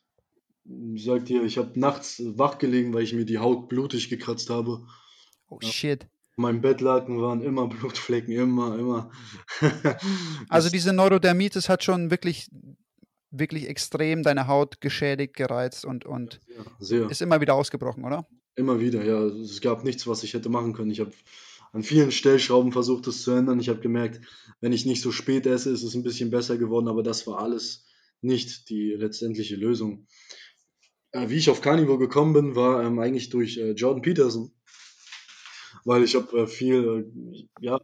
[0.95, 4.85] sag dir, ich habe nachts wach gelegen, weil ich mir die Haut blutig gekratzt habe.
[5.49, 6.07] Oh shit.
[6.35, 9.11] Mein Bettlaken waren immer Blutflecken, immer, immer.
[10.49, 12.49] Also diese Neurodermitis hat schon wirklich,
[13.29, 16.39] wirklich extrem deine Haut geschädigt, gereizt und, und
[16.79, 17.09] sehr.
[17.09, 18.27] ist immer wieder ausgebrochen, oder?
[18.55, 19.23] Immer wieder, ja.
[19.25, 20.91] Es gab nichts, was ich hätte machen können.
[20.91, 21.11] Ich habe
[21.71, 23.59] an vielen Stellschrauben versucht, das zu ändern.
[23.59, 24.21] Ich habe gemerkt,
[24.61, 27.39] wenn ich nicht so spät esse, ist es ein bisschen besser geworden, aber das war
[27.39, 27.85] alles
[28.21, 30.07] nicht die letztendliche Lösung.
[31.11, 34.51] Äh, wie ich auf Carnivore gekommen bin, war ähm, eigentlich durch äh, Jordan Peterson,
[35.85, 37.79] weil ich habe äh, viel, äh, ja,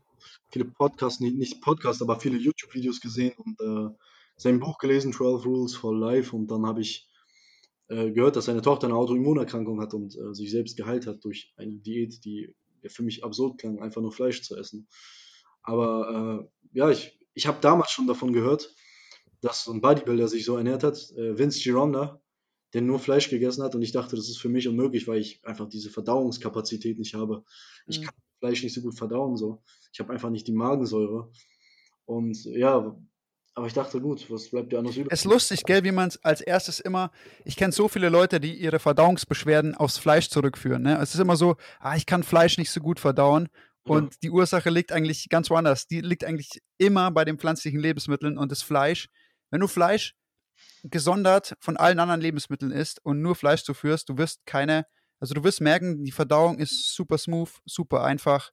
[0.49, 3.95] viele Podcasts, nicht, nicht Podcasts, aber viele YouTube-Videos gesehen und äh,
[4.35, 7.09] sein Buch gelesen, 12 Rules for Life, und dann habe ich
[7.89, 11.73] äh, gehört, dass seine Tochter eine Autoimmunerkrankung hat und sich selbst geheilt hat durch eine
[11.73, 12.55] Diät, die
[12.87, 14.87] für mich absurd klang, einfach nur Fleisch zu essen.
[15.61, 18.73] Aber äh, ja, ich, ich habe damals schon davon gehört,
[19.41, 22.21] dass so ein Bodybuilder sich so ernährt hat, äh, Vince Gironda,
[22.73, 25.43] der nur Fleisch gegessen hat und ich dachte, das ist für mich unmöglich, weil ich
[25.43, 27.43] einfach diese Verdauungskapazität nicht habe.
[27.87, 28.05] Ich mhm.
[28.05, 29.63] kann Fleisch nicht so gut verdauen, so.
[29.91, 31.31] Ich habe einfach nicht die Magensäure.
[32.05, 32.95] Und ja,
[33.55, 35.11] aber ich dachte, gut, was bleibt dir anders übrig?
[35.11, 37.11] Es ist lustig, gell, wie man es als erstes immer,
[37.43, 40.83] ich kenne so viele Leute, die ihre Verdauungsbeschwerden aufs Fleisch zurückführen.
[40.83, 40.97] Ne?
[41.01, 43.49] Es ist immer so, ah, ich kann Fleisch nicht so gut verdauen.
[43.83, 44.19] Und ja.
[44.23, 45.87] die Ursache liegt eigentlich ganz woanders.
[45.87, 49.09] Die liegt eigentlich immer bei den pflanzlichen Lebensmitteln und das Fleisch.
[49.49, 50.15] Wenn du Fleisch
[50.83, 54.85] gesondert von allen anderen Lebensmitteln isst und nur Fleisch zuführst, du wirst keine,
[55.19, 58.51] also du wirst merken, die Verdauung ist super smooth, super einfach,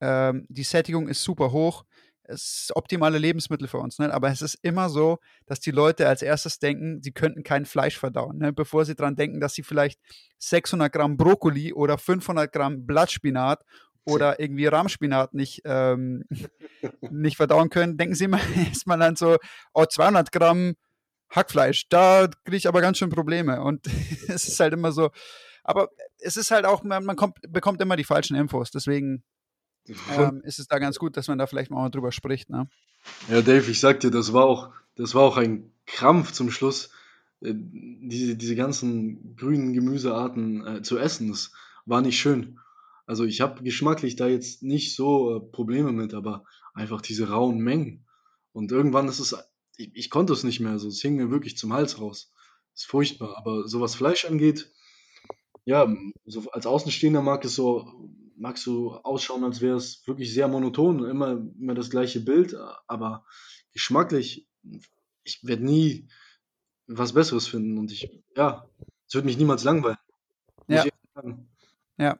[0.00, 1.84] ähm, die Sättigung ist super hoch
[2.26, 4.12] es ist optimale Lebensmittel für uns, ne?
[4.12, 7.98] aber es ist immer so, dass die Leute als erstes denken, sie könnten kein Fleisch
[7.98, 8.52] verdauen, ne?
[8.52, 10.00] bevor sie daran denken, dass sie vielleicht
[10.38, 13.62] 600 Gramm Brokkoli oder 500 Gramm Blattspinat
[14.04, 16.24] oder irgendwie Rahmspinat nicht, ähm,
[17.10, 19.36] nicht verdauen können, denken sie immer erstmal an so,
[19.74, 20.74] oh, 200 Gramm
[21.34, 23.86] Hackfleisch, da kriege ich aber ganz schön Probleme und
[24.28, 25.10] es ist halt immer so,
[25.62, 29.24] aber es ist halt auch, man, man kommt, bekommt immer die falschen Infos, deswegen
[30.16, 32.50] ähm, ist es da ganz gut, dass man da vielleicht mal drüber spricht.
[32.50, 32.68] Ne?
[33.28, 36.90] Ja, Dave, ich sag dir, das war auch, das war auch ein Krampf zum Schluss,
[37.40, 41.28] äh, diese, diese ganzen grünen Gemüsearten äh, zu essen.
[41.28, 41.52] Das
[41.84, 42.58] war nicht schön.
[43.06, 47.58] Also ich habe geschmacklich da jetzt nicht so äh, Probleme mit, aber einfach diese rauen
[47.58, 48.06] Mengen.
[48.52, 49.36] Und irgendwann ist es,
[49.76, 52.32] ich, ich konnte es nicht mehr, also es hing mir wirklich zum Hals raus.
[52.74, 53.36] Ist furchtbar.
[53.36, 54.72] Aber so was Fleisch angeht,
[55.64, 55.92] ja,
[56.24, 61.04] so als Außenstehender mag es so magst du ausschauen, als wäre es wirklich sehr monoton,
[61.04, 62.54] immer, immer das gleiche Bild,
[62.86, 63.24] aber
[63.72, 64.48] geschmacklich,
[65.22, 66.08] ich werde nie
[66.86, 68.68] was Besseres finden und ich, ja,
[69.06, 69.98] es wird mich niemals langweilen.
[70.68, 70.84] Ja.
[71.96, 72.18] Ja.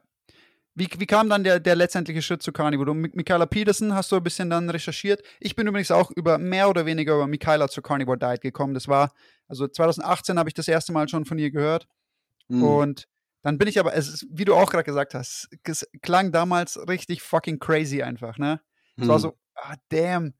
[0.77, 2.93] Wie, wie kam dann der, der letztendliche Schritt zu Carnivore?
[2.93, 5.23] Mit Michaela Peterson hast du ein bisschen dann recherchiert.
[5.39, 8.73] Ich bin übrigens auch über mehr oder weniger über Michaela zur Carnivore Diet gekommen.
[8.73, 9.13] Das war,
[9.47, 11.87] also 2018 habe ich das erste Mal schon von ihr gehört.
[12.49, 12.63] Mhm.
[12.63, 13.07] Und
[13.45, 16.79] dann bin ich aber, es ist, wie du auch gerade gesagt hast, es klang damals
[16.89, 18.59] richtig fucking crazy einfach, ne?
[18.97, 19.09] Es hm.
[19.09, 20.33] war so, ah, damn.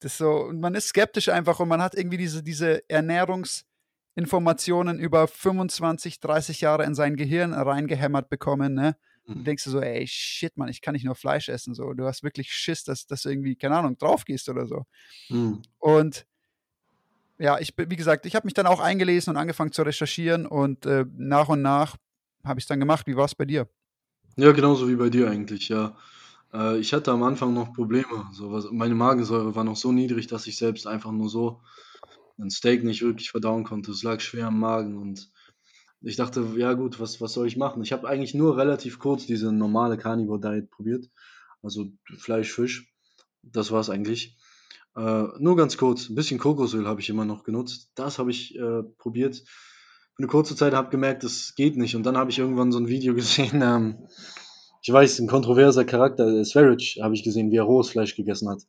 [0.00, 5.28] Das so, und man ist skeptisch einfach und man hat irgendwie diese, diese Ernährungsinformationen über
[5.28, 8.96] 25, 30 Jahre in sein Gehirn reingehämmert bekommen, ne?
[9.26, 9.44] Mhm.
[9.44, 11.74] denkst du so, ey, shit, Mann, ich kann nicht nur Fleisch essen.
[11.74, 14.84] So, du hast wirklich Schiss, dass, dass du irgendwie, keine Ahnung, drauf gehst oder so.
[15.28, 15.62] Mhm.
[15.78, 16.26] Und
[17.38, 20.86] ja, ich, wie gesagt, ich habe mich dann auch eingelesen und angefangen zu recherchieren und
[20.86, 21.96] äh, nach und nach
[22.44, 23.06] habe ich es dann gemacht.
[23.06, 23.68] Wie war es bei dir?
[24.36, 25.96] Ja, genauso wie bei dir eigentlich, ja.
[26.52, 28.26] Äh, ich hatte am Anfang noch Probleme.
[28.32, 31.60] So was, meine Magensäure war noch so niedrig, dass ich selbst einfach nur so
[32.38, 33.90] ein Steak nicht wirklich verdauen konnte.
[33.90, 35.30] Es lag schwer am Magen und
[36.00, 37.82] ich dachte, ja gut, was, was soll ich machen?
[37.82, 41.08] Ich habe eigentlich nur relativ kurz diese normale Carnivore Diet probiert.
[41.62, 41.86] Also
[42.18, 42.92] Fleisch, Fisch.
[43.42, 44.36] Das war es eigentlich.
[44.96, 46.08] Äh, nur ganz kurz.
[46.08, 47.90] Ein bisschen Kokosöl habe ich immer noch genutzt.
[47.94, 49.42] Das habe ich äh, probiert
[50.16, 51.94] für eine kurze Zeit habe gemerkt, das geht nicht.
[51.94, 54.08] Und dann habe ich irgendwann so ein Video gesehen, ähm,
[54.82, 58.62] ich weiß, ein kontroverser Charakter, äh, habe ich gesehen, wie er rohes Fleisch gegessen hat.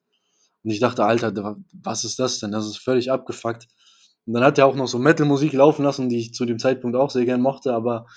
[0.64, 2.52] Und ich dachte, Alter, was ist das denn?
[2.52, 3.68] Das ist völlig abgefuckt.
[4.28, 6.98] Und dann hat er auch noch so Metal-Musik laufen lassen, die ich zu dem Zeitpunkt
[6.98, 8.08] auch sehr gern mochte, aber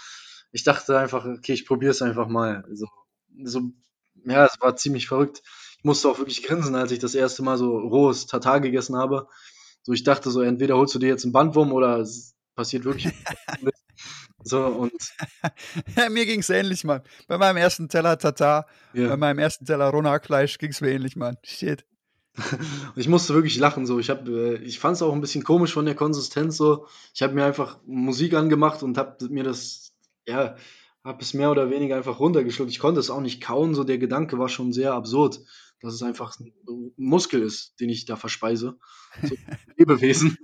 [0.50, 2.64] ich dachte einfach, okay, ich probiere es einfach mal.
[2.72, 2.88] So,
[3.44, 3.70] so,
[4.26, 5.40] ja, es war ziemlich verrückt.
[5.78, 9.28] ich musste auch wirklich grinsen, als ich das erste Mal so rohes Tatar gegessen habe.
[9.82, 13.12] So, ich dachte so, entweder holst du dir jetzt einen Bandwurm oder es passiert wirklich.
[14.42, 14.92] so, und.
[16.10, 17.02] mir ging es ähnlich, Mann.
[17.28, 19.10] Bei meinem ersten Teller Tatar, ja.
[19.10, 21.36] bei meinem ersten Teller Ronhackfleisch ging es mir ähnlich, Mann.
[21.44, 21.86] Shit.
[22.96, 23.86] ich musste wirklich lachen.
[23.86, 23.98] So.
[23.98, 26.56] Ich, äh, ich fand es auch ein bisschen komisch von der Konsistenz.
[26.56, 26.86] So.
[27.14, 29.92] Ich habe mir einfach Musik angemacht und habe mir das,
[30.26, 30.56] ja,
[31.04, 32.70] habe es mehr oder weniger einfach runtergeschluckt.
[32.70, 33.74] Ich konnte es auch nicht kauen.
[33.74, 35.40] So der Gedanke war schon sehr absurd,
[35.80, 36.52] dass es einfach ein
[36.96, 38.78] Muskel ist, den ich da verspeise.
[39.22, 39.34] So
[39.76, 40.36] Lebewesen.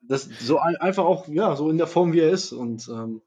[0.00, 2.52] das so einfach auch, ja, so in der Form, wie er ist.
[2.52, 3.22] Und ähm,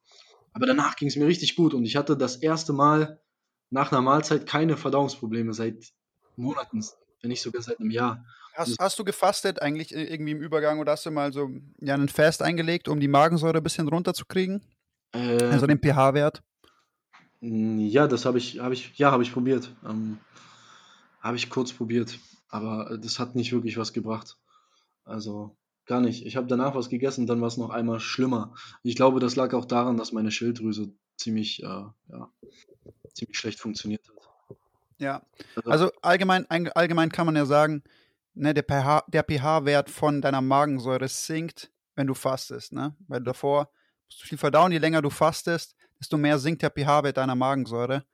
[0.54, 3.22] aber danach ging es mir richtig gut und ich hatte das erste Mal
[3.70, 5.94] nach einer Mahlzeit keine Verdauungsprobleme seit
[6.42, 6.84] Monaten,
[7.22, 8.26] wenn nicht sogar seit einem Jahr.
[8.54, 11.50] Hast, hast du gefastet eigentlich irgendwie im Übergang oder hast du mal so
[11.80, 14.62] ja, einen Fast eingelegt, um die Magensäure ein bisschen runterzukriegen?
[15.14, 16.44] Äh, also den pH-Wert?
[17.40, 19.74] Ja, das habe ich, habe ich, ja, habe ich probiert.
[19.88, 20.20] Ähm,
[21.22, 24.38] habe ich kurz probiert, aber das hat nicht wirklich was gebracht.
[25.06, 26.26] Also gar nicht.
[26.26, 28.54] Ich habe danach was gegessen, dann war es noch einmal schlimmer.
[28.84, 32.32] Ich glaube, das lag auch daran, dass meine Schilddrüse ziemlich, äh, ja,
[33.14, 34.21] ziemlich schlecht funktioniert hat.
[35.02, 35.24] Ja,
[35.56, 37.84] also, also allgemein, allgemein kann man ja sagen,
[38.36, 42.96] ne, der pH, der pH-Wert von deiner Magensäure sinkt, wenn du fastest, ne?
[43.08, 43.72] Weil davor
[44.06, 48.06] musst du viel verdauen, je länger du fastest, desto mehr sinkt der pH-Wert deiner Magensäure.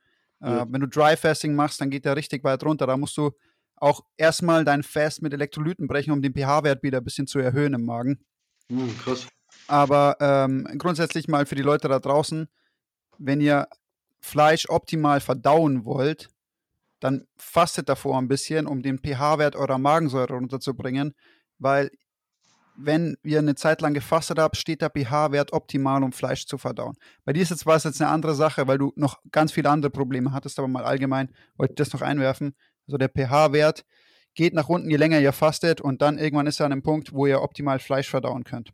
[0.41, 0.61] Äh, ja.
[0.63, 2.87] Äh, wenn du Dry Fasting machst, dann geht der richtig weit runter.
[2.87, 3.31] Da musst du
[3.75, 7.73] auch erstmal dein Fast mit Elektrolyten brechen, um den pH-Wert wieder ein bisschen zu erhöhen
[7.73, 8.23] im Magen.
[8.69, 9.27] Mhm, krass.
[9.67, 12.47] Aber ähm, grundsätzlich mal für die Leute da draußen,
[13.17, 13.67] wenn ihr
[14.21, 16.29] Fleisch optimal verdauen wollt,
[16.99, 21.13] dann fastet davor ein bisschen, um den pH-Wert eurer Magensäure runterzubringen,
[21.59, 21.91] weil
[22.77, 26.95] wenn ihr eine Zeit lang gefastet habt, steht der pH-Wert optimal, um Fleisch zu verdauen.
[27.25, 29.89] Bei dir ist jetzt was jetzt eine andere Sache, weil du noch ganz viele andere
[29.89, 32.55] Probleme hattest, aber mal allgemein wollte ich das noch einwerfen.
[32.85, 33.83] Also der pH-Wert
[34.35, 37.11] geht nach unten, je länger ihr fastet und dann irgendwann ist er an einem Punkt,
[37.13, 38.71] wo ihr optimal Fleisch verdauen könnt.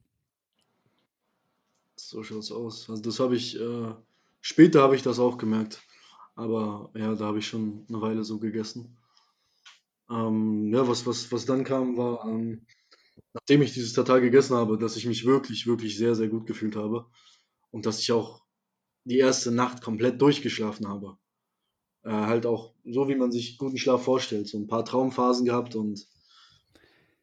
[1.96, 2.90] So schaut es aus.
[2.90, 3.94] Also das habe ich, äh,
[4.42, 5.82] später habe ich das auch gemerkt.
[6.36, 8.98] Aber ja, da habe ich schon eine Weile so gegessen.
[10.10, 12.66] Ähm, ja, was, was, was dann kam, war, ähm,
[13.34, 16.76] nachdem ich dieses Tatar gegessen habe, dass ich mich wirklich, wirklich sehr, sehr gut gefühlt
[16.76, 17.06] habe.
[17.72, 18.44] Und dass ich auch
[19.06, 21.18] die erste Nacht komplett durchgeschlafen habe.
[22.04, 24.48] Äh, halt auch so, wie man sich guten Schlaf vorstellt.
[24.48, 26.08] So ein paar Traumphasen gehabt und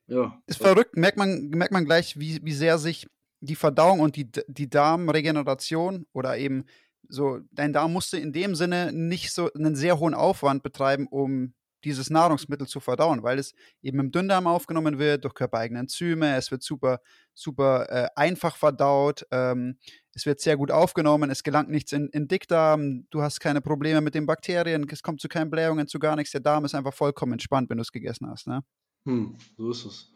[0.07, 0.43] ja.
[0.47, 3.07] Ist verrückt, merkt man, merkt man gleich, wie, wie sehr sich
[3.41, 6.65] die Verdauung und die, die Darmregeneration oder eben
[7.11, 11.55] so, dein Darm musste in dem Sinne nicht so einen sehr hohen Aufwand betreiben, um
[11.85, 16.51] dieses Nahrungsmittel zu verdauen, weil es eben im Dünndarm aufgenommen wird, durch körpereigene Enzyme, es
[16.51, 17.01] wird super,
[17.35, 19.79] super äh, einfach verdaut, ähm,
[20.13, 24.01] es wird sehr gut aufgenommen, es gelangt nichts in, in Dickdarm, du hast keine Probleme
[24.01, 26.95] mit den Bakterien, es kommt zu keinen Blähungen, zu gar nichts, der Darm ist einfach
[26.95, 28.47] vollkommen entspannt, wenn du es gegessen hast.
[28.47, 28.63] Ne?
[29.07, 30.13] Hm, so ist es.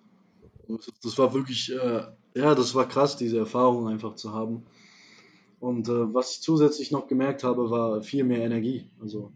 [1.02, 2.02] Das war wirklich, äh,
[2.34, 4.64] ja, das war krass, diese Erfahrung einfach zu haben.
[5.60, 8.90] Und äh, was ich zusätzlich noch gemerkt habe, war viel mehr Energie.
[9.00, 9.32] Also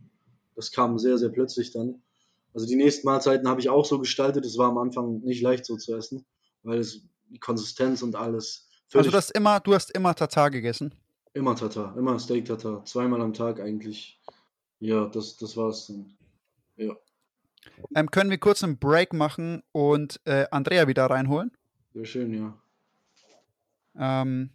[0.56, 2.02] das kam sehr, sehr plötzlich dann.
[2.54, 4.44] Also die nächsten Mahlzeiten habe ich auch so gestaltet.
[4.44, 6.24] Es war am Anfang nicht leicht so zu essen,
[6.62, 8.68] weil es die Konsistenz und alles.
[8.92, 10.94] Also du hast immer, du hast immer Tatar gegessen?
[11.34, 14.18] Immer Tatar, immer Steak Tatar, zweimal am Tag eigentlich.
[14.80, 16.16] Ja, das, das war's dann.
[16.76, 16.96] Ja.
[17.94, 21.52] Ähm, können wir kurz einen Break machen und äh, Andrea wieder reinholen?
[21.92, 22.58] Sehr schön, ja.
[23.96, 24.50] Ähm,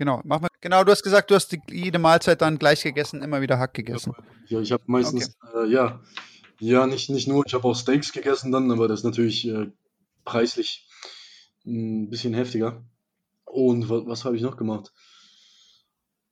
[0.00, 0.48] Genau, mach mal.
[0.60, 3.74] Genau, du hast gesagt, du hast die, jede Mahlzeit dann gleich gegessen, immer wieder Hack
[3.74, 4.12] gegessen.
[4.46, 5.64] Ja, ich habe meistens, okay.
[5.64, 6.00] äh, ja,
[6.58, 9.70] ja, nicht, nicht nur, ich habe auch Steaks gegessen dann, aber das ist natürlich äh,
[10.24, 10.86] preislich
[11.64, 12.82] ein bisschen heftiger.
[13.46, 14.92] Und was, was habe ich noch gemacht?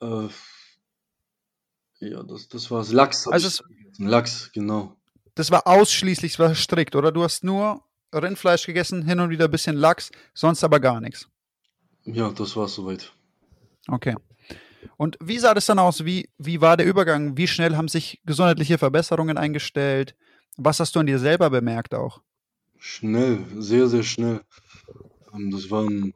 [0.00, 0.28] Äh,
[2.00, 3.26] ja, das, das war Lachs.
[3.26, 3.62] Also es,
[3.98, 4.96] Lachs, genau.
[5.34, 7.10] Das war ausschließlich das war strikt, oder?
[7.10, 7.82] Du hast nur
[8.14, 11.28] Rindfleisch gegessen, hin und wieder ein bisschen Lachs, sonst aber gar nichts.
[12.04, 13.12] Ja, das war soweit.
[13.88, 14.14] Okay.
[14.96, 16.04] Und wie sah das dann aus?
[16.04, 17.36] Wie, wie war der Übergang?
[17.36, 20.14] Wie schnell haben sich gesundheitliche Verbesserungen eingestellt?
[20.56, 22.20] Was hast du an dir selber bemerkt auch?
[22.78, 24.40] Schnell, sehr, sehr schnell.
[25.34, 26.14] Ähm, das waren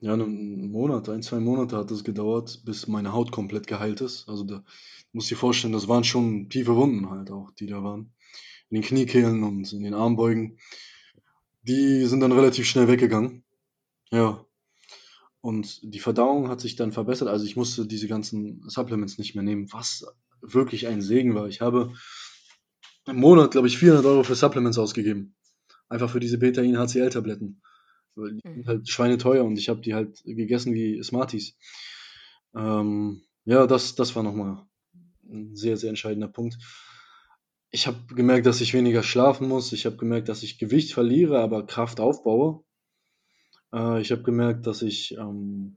[0.00, 4.28] ja einen Monat, ein, zwei Monate hat es gedauert, bis meine Haut komplett geheilt ist.
[4.28, 4.64] Also da
[5.12, 8.12] muss ich vorstellen, das waren schon tiefe Wunden halt auch, die da waren.
[8.70, 10.58] In den Kniekehlen und in den Armbeugen.
[11.62, 13.44] Die sind dann relativ schnell weggegangen.
[14.10, 14.44] Ja,
[15.40, 17.28] und die Verdauung hat sich dann verbessert.
[17.28, 20.04] Also ich musste diese ganzen Supplements nicht mehr nehmen, was
[20.40, 21.48] wirklich ein Segen war.
[21.48, 21.92] Ich habe
[23.06, 25.34] im Monat, glaube ich, 400 Euro für Supplements ausgegeben.
[25.88, 27.62] Einfach für diese Betain-HCl-Tabletten.
[28.16, 31.56] Die sind halt schweineteuer und ich habe die halt gegessen wie Smarties.
[32.54, 34.66] Ähm, ja, das, das war nochmal
[35.30, 36.58] ein sehr, sehr entscheidender Punkt.
[37.70, 39.72] ich habe gemerkt, dass ich weniger schlafen muss.
[39.72, 42.64] Ich habe gemerkt, dass ich Gewicht verliere, aber Kraft aufbaue.
[43.72, 45.76] Äh, ich habe gemerkt, dass ich ähm,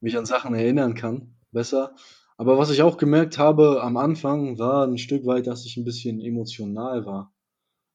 [0.00, 1.94] mich an Sachen erinnern kann, besser.
[2.36, 5.84] Aber was ich auch gemerkt habe am Anfang, war ein Stück weit, dass ich ein
[5.84, 7.32] bisschen emotional war.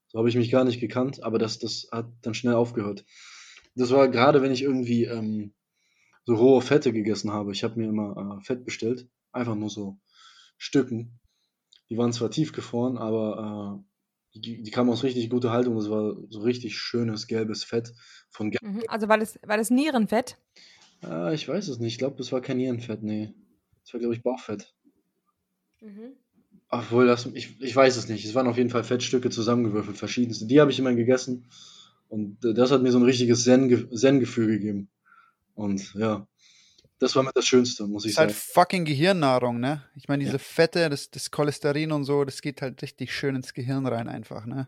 [0.07, 3.05] So habe ich mich gar nicht gekannt, aber das, das hat dann schnell aufgehört.
[3.75, 5.53] Das war gerade, wenn ich irgendwie ähm,
[6.25, 7.51] so rohe Fette gegessen habe.
[7.51, 9.99] Ich habe mir immer äh, Fett bestellt, einfach nur so
[10.57, 11.19] Stücken.
[11.89, 13.90] Die waren zwar tiefgefroren, aber äh,
[14.33, 15.75] die, die kamen aus richtig guter Haltung.
[15.75, 17.93] Das war so richtig schönes gelbes Fett
[18.29, 18.51] von.
[18.51, 18.83] Ge Mhm.
[18.87, 20.37] Also war das, war das Nierenfett?
[21.03, 21.93] äh, ich weiß es nicht.
[21.93, 23.33] Ich glaube, das war kein Nierenfett, nee.
[23.83, 24.73] Das war, glaube ich, Bauchfett.
[25.81, 26.13] Mhm.
[26.69, 28.23] Obwohl, das, ich, ich weiß es nicht.
[28.25, 30.45] Es waren auf jeden Fall Fettstücke zusammengewürfelt, verschiedenste.
[30.45, 31.47] Die habe ich immer gegessen.
[32.07, 34.89] Und äh, das hat mir so ein richtiges Zen- Zen-Gefühl gegeben.
[35.55, 36.27] Und ja,
[37.01, 38.41] das war mit das Schönste, muss ich ist halt sagen.
[38.53, 39.83] fucking Gehirnnahrung, ne?
[39.95, 40.39] Ich meine, diese Ja.
[40.39, 44.45] Fette, das, das Cholesterin und so, das geht halt richtig schön ins Gehirn rein einfach,
[44.45, 44.67] ne?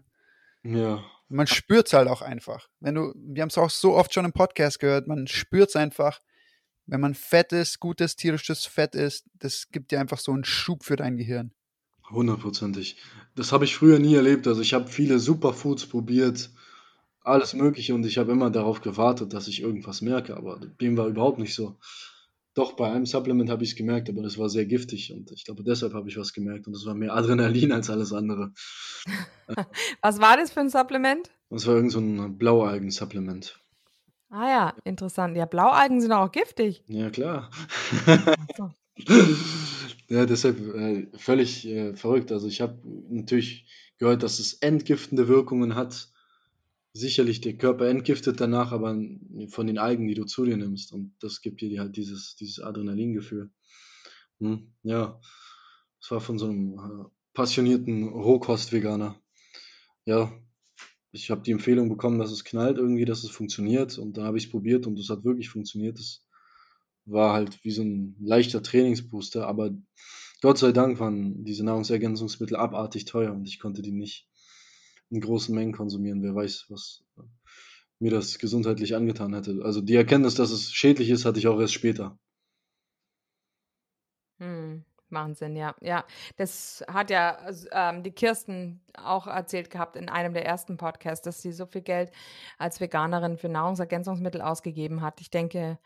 [0.63, 2.69] Ja, Man spürt es halt auch einfach.
[2.79, 5.75] Wenn du, wir haben es auch so oft schon im Podcast gehört, man spürt es
[5.75, 6.19] einfach,
[6.85, 10.83] wenn man fett ist, gutes tierisches Fett ist, das gibt dir einfach so einen Schub
[10.83, 11.53] für dein Gehirn.
[12.09, 12.97] hundertprozentig.
[13.35, 14.47] Das habe ich früher nie erlebt.
[14.47, 16.51] Also ich habe viele Superfoods probiert,
[17.21, 21.07] alles Mögliche und ich habe immer darauf gewartet, dass ich irgendwas merke, aber dem war
[21.07, 21.77] überhaupt nicht so.
[22.55, 25.45] Doch, bei einem Supplement habe ich es gemerkt, aber das war sehr giftig und ich
[25.45, 28.53] glaube, deshalb habe ich was gemerkt und das war mehr Adrenalin als alles andere.
[30.01, 31.31] Was war das für ein Supplement?
[31.49, 33.59] Es war irgend so ein Blaualgen-Supplement.
[34.29, 35.35] Ah ja, interessant.
[35.35, 36.83] Ja, Blaualgen sind auch giftig.
[36.87, 37.49] Ja, klar.
[38.57, 38.69] So.
[40.09, 42.31] Ja, deshalb äh, völlig äh, verrückt.
[42.31, 42.77] Also ich habe
[43.09, 43.65] natürlich
[43.97, 46.09] gehört, dass es entgiftende Wirkungen hat.
[46.95, 48.95] Sicherlich, der Körper entgiftet danach, aber
[49.49, 50.93] von den Algen, die du zu dir nimmst.
[50.93, 53.51] Und das gibt dir halt dieses, dieses Adrenalingefühl.
[54.39, 55.19] Hm, ja,
[55.99, 59.19] es war von so einem äh, passionierten Rohkost-Veganer.
[60.05, 60.31] Ja,
[61.11, 63.97] ich habe die Empfehlung bekommen, dass es knallt irgendwie, dass es funktioniert.
[63.97, 65.99] Und dann habe ich es probiert und es hat wirklich funktioniert.
[65.99, 66.27] Es
[67.05, 69.71] war halt wie so ein leichter Trainingsbooster, aber
[70.41, 74.27] Gott sei Dank waren diese Nahrungsergänzungsmittel abartig teuer und ich konnte die nicht
[75.13, 76.23] in großen Mengen konsumieren.
[76.23, 77.03] Wer weiß, was
[77.99, 79.61] mir das gesundheitlich angetan hätte.
[79.63, 82.17] Also die Erkenntnis, dass es schädlich ist, hatte ich auch erst später.
[84.39, 85.75] Hm, Wahnsinn, ja.
[85.81, 86.05] Ja,
[86.37, 87.37] das hat ja
[87.71, 91.81] ähm, die Kirsten auch erzählt gehabt in einem der ersten Podcasts, dass sie so viel
[91.81, 92.11] Geld
[92.57, 95.21] als Veganerin für Nahrungsergänzungsmittel ausgegeben hat.
[95.21, 95.79] Ich denke,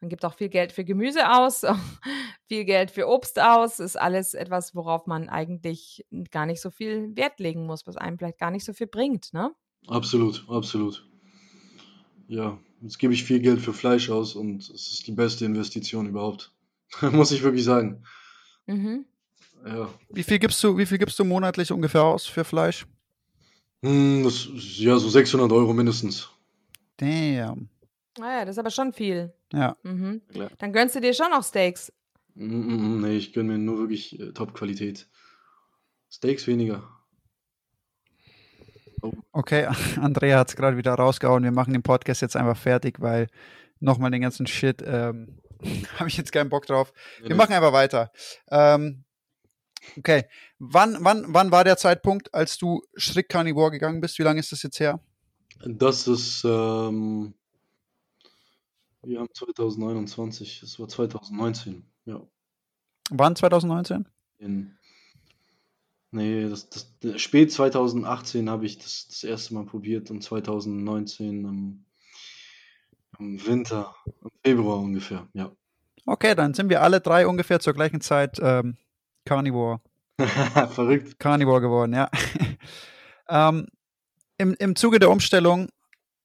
[0.00, 1.64] man gibt auch viel Geld für Gemüse aus,
[2.48, 3.80] viel Geld für Obst aus.
[3.80, 8.18] Ist alles etwas, worauf man eigentlich gar nicht so viel Wert legen muss, was einem
[8.18, 9.52] vielleicht gar nicht so viel bringt, ne?
[9.88, 11.04] Absolut, absolut.
[12.28, 16.06] Ja, jetzt gebe ich viel Geld für Fleisch aus und es ist die beste Investition
[16.06, 16.52] überhaupt.
[17.12, 18.04] Muss ich wirklich sagen.
[18.66, 19.04] Mhm.
[19.66, 19.88] Ja.
[20.10, 22.86] Wie viel gibst du, wie viel gibst du monatlich ungefähr aus für Fleisch?
[23.82, 26.28] Hm, das ist ja so 600 Euro mindestens.
[26.96, 27.68] Damn.
[28.18, 29.32] Naja, das ist aber schon viel.
[29.52, 29.76] Ja.
[29.82, 30.22] Mhm.
[30.28, 30.50] Klar.
[30.58, 31.92] Dann gönnst du dir schon noch Steaks.
[32.34, 35.08] Mm, mm, mm, Nee, ich gönne mir nur wirklich äh, Top-Qualität.
[36.10, 36.82] Steaks weniger.
[39.32, 39.66] Okay,
[40.00, 41.42] Andrea hat es gerade wieder rausgehauen.
[41.42, 43.28] Wir machen den Podcast jetzt einfach fertig, weil
[43.80, 45.38] nochmal den ganzen Shit ähm,
[45.98, 46.92] habe ich jetzt keinen Bock drauf.
[47.22, 48.12] Wir machen einfach weiter.
[48.50, 49.04] Ähm,
[49.96, 50.24] okay,
[50.58, 54.18] wann, wann, wann war der Zeitpunkt, als du strikt Carnivore gegangen bist?
[54.18, 55.00] Wie lange ist das jetzt her?
[55.64, 57.34] Das ist, ähm,
[59.02, 62.20] wir haben 2029, das war 2019, ja.
[63.10, 64.08] Wann 2019?
[64.38, 64.76] In,
[66.10, 71.84] nee, das, das, spät 2018 habe ich das, das erste Mal probiert und 2019 im,
[73.18, 75.50] im Winter, im Februar ungefähr, ja.
[76.04, 78.76] Okay, dann sind wir alle drei ungefähr zur gleichen Zeit ähm,
[79.24, 79.80] Carnivore,
[80.70, 81.18] Verrückt.
[81.18, 82.10] Carnivore geworden, ja.
[83.28, 83.66] ähm,
[84.38, 85.68] im, Im Zuge der Umstellung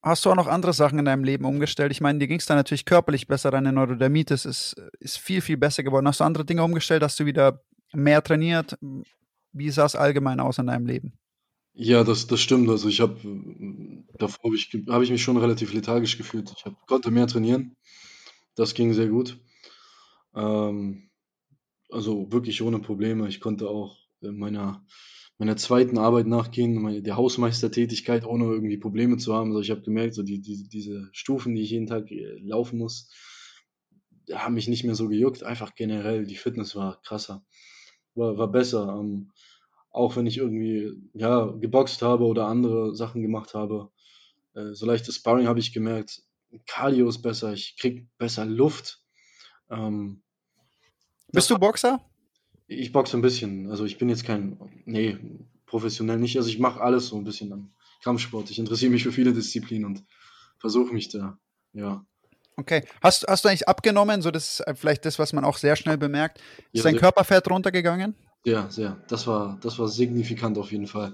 [0.02, 1.92] hast du auch noch andere Sachen in deinem Leben umgestellt.
[1.92, 5.58] Ich meine, dir ging es dann natürlich körperlich besser, deine Neurodermitis ist, ist viel, viel
[5.58, 6.08] besser geworden.
[6.08, 7.04] Hast du andere Dinge umgestellt?
[7.04, 7.62] Hast du wieder
[7.94, 8.78] mehr trainiert?
[9.52, 11.14] Wie sah es allgemein aus in deinem Leben?
[11.80, 12.70] Ja, das, das stimmt.
[12.70, 13.20] Also ich habe
[14.18, 16.52] davor habe ich, hab ich mich schon relativ lethargisch gefühlt.
[16.58, 17.76] Ich hab, konnte mehr trainieren.
[18.56, 19.40] Das ging sehr gut.
[20.36, 21.10] Ähm,
[21.92, 23.28] also wirklich ohne Probleme.
[23.30, 24.86] Ich konnte auch meiner,
[25.38, 29.50] meiner zweiten Arbeit nachgehen, meine, der Hausmeistertätigkeit, ohne irgendwie Probleme zu haben.
[29.52, 32.80] Also ich habe gemerkt, so die, die, diese Stufen, die ich jeden Tag äh, laufen
[32.80, 33.12] muss,
[34.34, 35.44] haben mich nicht mehr so gejuckt.
[35.44, 37.46] Einfach generell, die Fitness war krasser,
[38.16, 38.98] war, war besser.
[39.00, 39.32] Ähm,
[39.98, 43.90] auch wenn ich irgendwie ja, geboxt habe oder andere Sachen gemacht habe.
[44.54, 46.22] Äh, so leichtes Sparring habe ich gemerkt,
[46.66, 49.02] Cardio ist besser, ich krieg besser Luft.
[49.70, 50.22] Ähm,
[51.32, 52.00] Bist du Boxer?
[52.68, 53.70] Ich boxe ein bisschen.
[53.70, 54.60] Also ich bin jetzt kein.
[54.86, 55.18] Nee,
[55.66, 56.38] professionell nicht.
[56.38, 57.74] Also ich mache alles so ein bisschen an
[58.04, 58.52] Kampfsport.
[58.52, 60.04] Ich interessiere mich für viele Disziplinen und
[60.60, 61.40] versuche mich da,
[61.74, 62.06] ja.
[62.58, 62.84] Okay.
[63.02, 64.22] Hast, hast du eigentlich abgenommen?
[64.22, 66.40] So, das ist vielleicht das, was man auch sehr schnell bemerkt.
[66.72, 66.98] Ist Ja, dein.
[67.00, 68.16] Körperfett runtergegangen?
[68.48, 68.98] Sehr, sehr.
[69.10, 71.14] Das war, das war signifikant auf jeden Fall.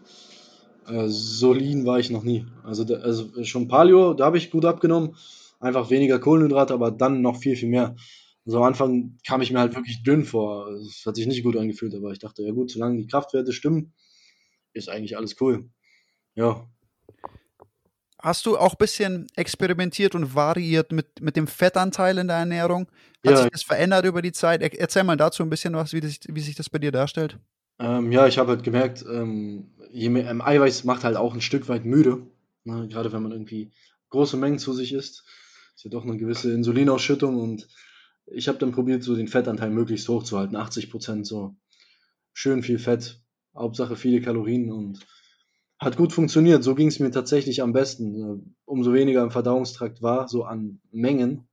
[0.86, 2.46] Äh, so war ich noch nie.
[2.64, 5.16] Also, da, also schon Paleo, da habe ich gut abgenommen.
[5.60, 7.96] Einfach weniger Kohlenhydrate, aber dann noch viel, viel mehr.
[8.46, 10.68] Also am Anfang kam ich mir halt wirklich dünn vor.
[10.74, 13.94] Es hat sich nicht gut angefühlt, aber ich dachte, ja gut, solange die Kraftwerte stimmen,
[14.74, 15.72] ist eigentlich alles cool.
[16.36, 16.68] Ja,
[18.24, 22.88] Hast du auch ein bisschen experimentiert und variiert mit, mit dem Fettanteil in der Ernährung?
[23.26, 23.42] Hat Ja.
[23.44, 24.62] sich das verändert über die Zeit?
[24.62, 27.40] Er, erzähl mal dazu ein bisschen was, wie, das, wie sich das bei dir darstellt.
[27.80, 31.42] Ähm, ja, ich habe halt gemerkt, ähm, je mehr, ähm, Eiweiß macht halt auch ein
[31.42, 32.28] Stück weit müde.
[32.66, 32.88] Ne?
[32.90, 33.72] Gerade wenn man irgendwie
[34.10, 35.24] große Mengen zu sich isst.
[35.76, 37.68] Ist ja doch eine gewisse Insulinausschüttung und
[38.28, 40.56] ich habe dann probiert, so den Fettanteil möglichst hoch zu halten.
[40.56, 41.56] 80 Prozent so.
[42.34, 43.22] Schön viel Fett.
[43.56, 45.00] Hauptsache viele Kalorien und
[45.80, 46.64] hat gut funktioniert.
[46.64, 48.16] So ging es mir tatsächlich am besten.
[48.16, 51.48] Äh, Umso weniger im Verdauungstrakt war, so an Mengen,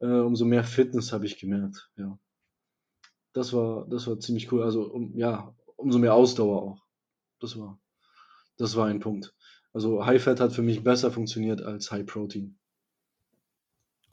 [0.00, 1.90] äh, umso mehr Fitness habe ich gemerkt.
[1.96, 2.18] Ja.
[3.32, 4.62] Das war, das war ziemlich cool.
[4.62, 6.86] Also, um, ja, umso mehr Ausdauer auch.
[7.40, 7.80] Das war,
[8.56, 9.34] das war ein Punkt.
[9.72, 12.58] Also, High Fat hat für mich besser funktioniert als High Protein.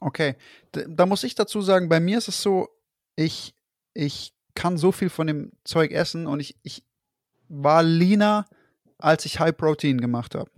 [0.00, 0.34] Okay,
[0.72, 2.68] da muss ich dazu sagen, bei mir ist es so,
[3.14, 3.54] ich,
[3.94, 6.84] ich kann so viel von dem Zeug essen und ich, ich
[7.48, 8.46] war leaner,
[8.98, 10.50] als ich High Protein gemacht habe.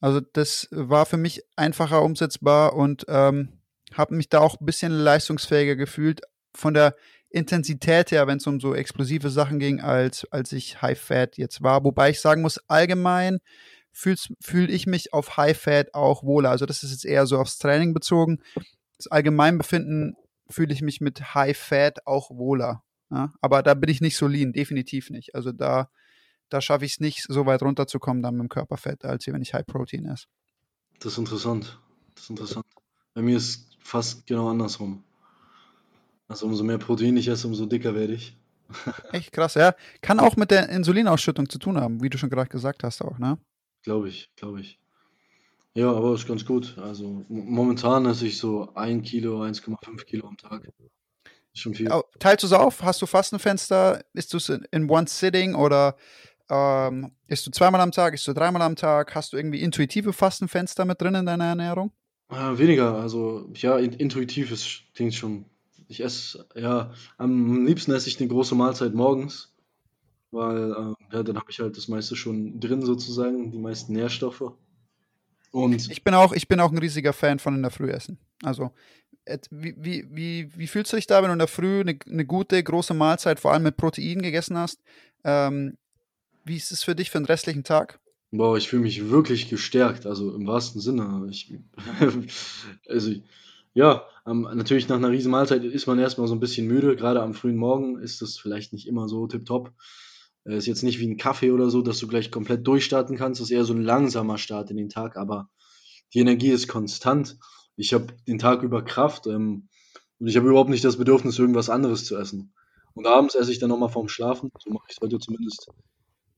[0.00, 3.59] Also das war für mich einfacher umsetzbar und ähm,
[3.94, 6.22] habe mich da auch ein bisschen leistungsfähiger gefühlt
[6.54, 6.96] von der
[7.30, 11.62] Intensität her, wenn es um so explosive Sachen ging, als, als ich High Fat jetzt
[11.62, 11.84] war.
[11.84, 13.38] Wobei ich sagen muss, allgemein
[13.92, 16.50] fühle fühl ich mich auf High Fat auch wohler.
[16.50, 18.40] Also das ist jetzt eher so aufs Training bezogen.
[18.96, 20.16] Das Allgemeinbefinden
[20.48, 22.82] fühle ich mich mit High Fat auch wohler.
[23.10, 23.32] Ja?
[23.40, 25.34] Aber da bin ich nicht so lean, definitiv nicht.
[25.34, 25.88] Also da,
[26.48, 29.54] da schaffe ich es nicht, so weit runterzukommen dann mit dem Körperfett, als wenn ich
[29.54, 30.26] High Protein esse.
[30.98, 31.80] Das ist interessant.
[32.14, 32.66] Das ist interessant.
[33.14, 35.02] Bei mir ist fast genau andersrum.
[36.28, 38.36] Also, umso mehr Protein ich esse, umso dicker werde ich.
[39.12, 39.74] Echt krass, ja.
[40.00, 43.18] Kann auch mit der Insulinausschüttung zu tun haben, wie du schon gerade gesagt hast auch,
[43.18, 43.36] ne?
[43.82, 44.78] Glaube ich, glaube ich.
[45.74, 46.76] Ja, aber ist ganz gut.
[46.78, 50.68] Also, mo- momentan esse ich so 1 Kilo, 1,5 Kilo am Tag.
[51.52, 51.90] Ist schon viel.
[52.20, 52.82] Teilst du es auf?
[52.82, 54.04] Hast du Fastenfenster?
[54.12, 55.96] Isst du es in, in one sitting oder
[56.48, 58.14] ähm, isst du zweimal am Tag?
[58.14, 59.14] Isst du dreimal am Tag?
[59.16, 61.92] Hast du irgendwie intuitive Fastenfenster mit drin in deiner Ernährung?
[62.30, 65.46] Äh, weniger, also ja, in, intuitiv ist, klingt schon.
[65.88, 69.52] Ich esse, ja, am liebsten esse ich eine große Mahlzeit morgens,
[70.30, 74.52] weil äh, ja, dann habe ich halt das meiste schon drin sozusagen, die meisten Nährstoffe.
[75.50, 78.18] Und Ich bin auch, ich bin auch ein riesiger Fan von in der Früh essen.
[78.44, 78.70] Also,
[79.50, 82.24] wie, wie, wie, wie fühlst du dich da, wenn du in der Früh eine, eine
[82.24, 84.80] gute, große Mahlzeit, vor allem mit Protein gegessen hast?
[85.24, 85.76] Ähm,
[86.44, 87.98] wie ist es für dich für den restlichen Tag?
[88.30, 91.26] Boah, ich fühle mich wirklich gestärkt, also im wahrsten Sinne.
[91.30, 91.52] Ich,
[92.88, 93.12] also
[93.74, 97.22] ja, ähm, natürlich nach einer riesen Mahlzeit ist man erstmal so ein bisschen müde, gerade
[97.22, 99.72] am frühen Morgen ist das vielleicht nicht immer so tipptopp.
[100.44, 103.40] Äh, Ist jetzt nicht wie ein Kaffee oder so, dass du gleich komplett durchstarten kannst.
[103.40, 105.48] Das ist eher so ein langsamer Start in den Tag, aber
[106.14, 107.38] die Energie ist konstant.
[107.76, 109.68] Ich habe den Tag über Kraft ähm,
[110.18, 112.52] und ich habe überhaupt nicht das Bedürfnis, irgendwas anderes zu essen.
[112.94, 114.50] Und abends esse ich dann nochmal vorm Schlafen.
[114.58, 115.68] So mache ich es heute zumindest.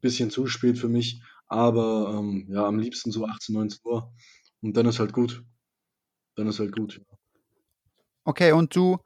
[0.01, 1.23] Bisschen zu spät für mich,
[1.53, 4.13] aber ähm, ja, am liebsten so 18, 19 Uhr.
[4.63, 5.43] Und dann ist halt gut.
[6.37, 7.01] Dann ist halt gut.
[8.25, 8.99] Okay, und du,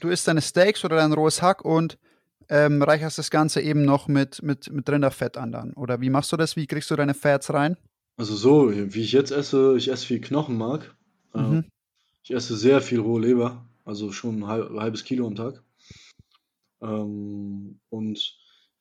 [0.00, 1.98] du isst deine Steaks oder dein rohes Hack und
[2.48, 5.72] ähm, reicherst das Ganze eben noch mit, mit, mit Rinderfett an dann.
[5.74, 6.56] Oder wie machst du das?
[6.56, 7.76] Wie kriegst du deine Fats rein?
[8.16, 10.96] Also so, wie ich jetzt esse, ich esse viel Knochenmark.
[11.34, 11.64] Ähm, Mhm.
[12.22, 15.62] Ich esse sehr viel rohe Leber, also schon ein halb, halbes Kilo am Tag.
[16.82, 18.36] Ähm, und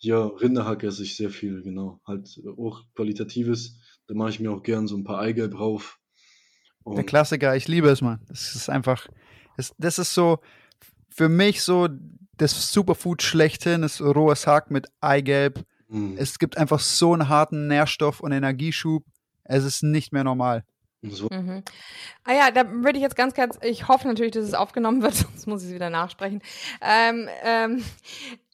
[0.06, 2.00] ja, Rinderhack esse ich sehr viel, genau.
[2.06, 3.80] Halt äh, hochqualitatives.
[4.08, 6.00] Da mache ich mir auch gern so ein paar Eigelb drauf.
[6.86, 8.22] Der Und Klassiker, ich liebe es, Mann.
[8.28, 9.08] Das ist einfach,
[9.58, 10.40] das, das ist so
[11.10, 11.88] für mich so
[12.38, 15.66] das Superfood schlechthin, das rohes Hack mit Eigelb.
[15.88, 19.04] mh, Es gibt einfach so einen harten Nährstoff- und Energieschub.
[19.46, 20.64] Es ist nicht mehr normal.
[21.02, 21.64] so, Mhm.
[22.24, 25.14] Ah ja, da würde ich jetzt ganz kurz, ich hoffe natürlich, dass es aufgenommen wird,
[25.16, 26.42] sonst muss ich es wieder nachsprechen.
[26.82, 27.84] Ähm, ähm,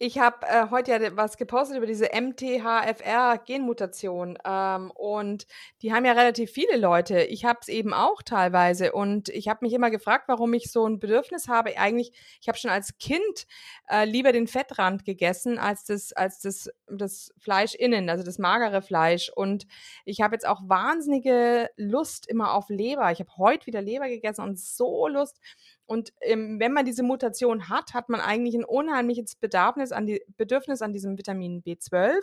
[0.02, 5.45] ich habe äh, heute ja was gepostet über diese MTHFR-Genmutation ähm, und
[5.84, 7.22] die haben ja relativ viele Leute.
[7.22, 10.88] Ich habe es eben auch teilweise und ich habe mich immer gefragt, warum ich so
[10.88, 11.78] ein Bedürfnis habe.
[11.78, 13.45] Eigentlich, ich habe schon als Kind
[13.89, 18.82] äh, lieber den Fettrand gegessen als das, als das, das Fleisch innen, also das magere
[18.82, 19.68] Fleisch und
[20.04, 23.12] ich habe jetzt auch wahnsinnige Lust immer auf Leber.
[23.12, 25.39] Ich habe heute wieder Leber gegessen und so Lust.
[25.86, 30.24] Und ähm, wenn man diese Mutation hat, hat man eigentlich ein unheimliches Bedürfnis an, die,
[30.38, 32.22] Bedürfnis an diesem Vitamin B12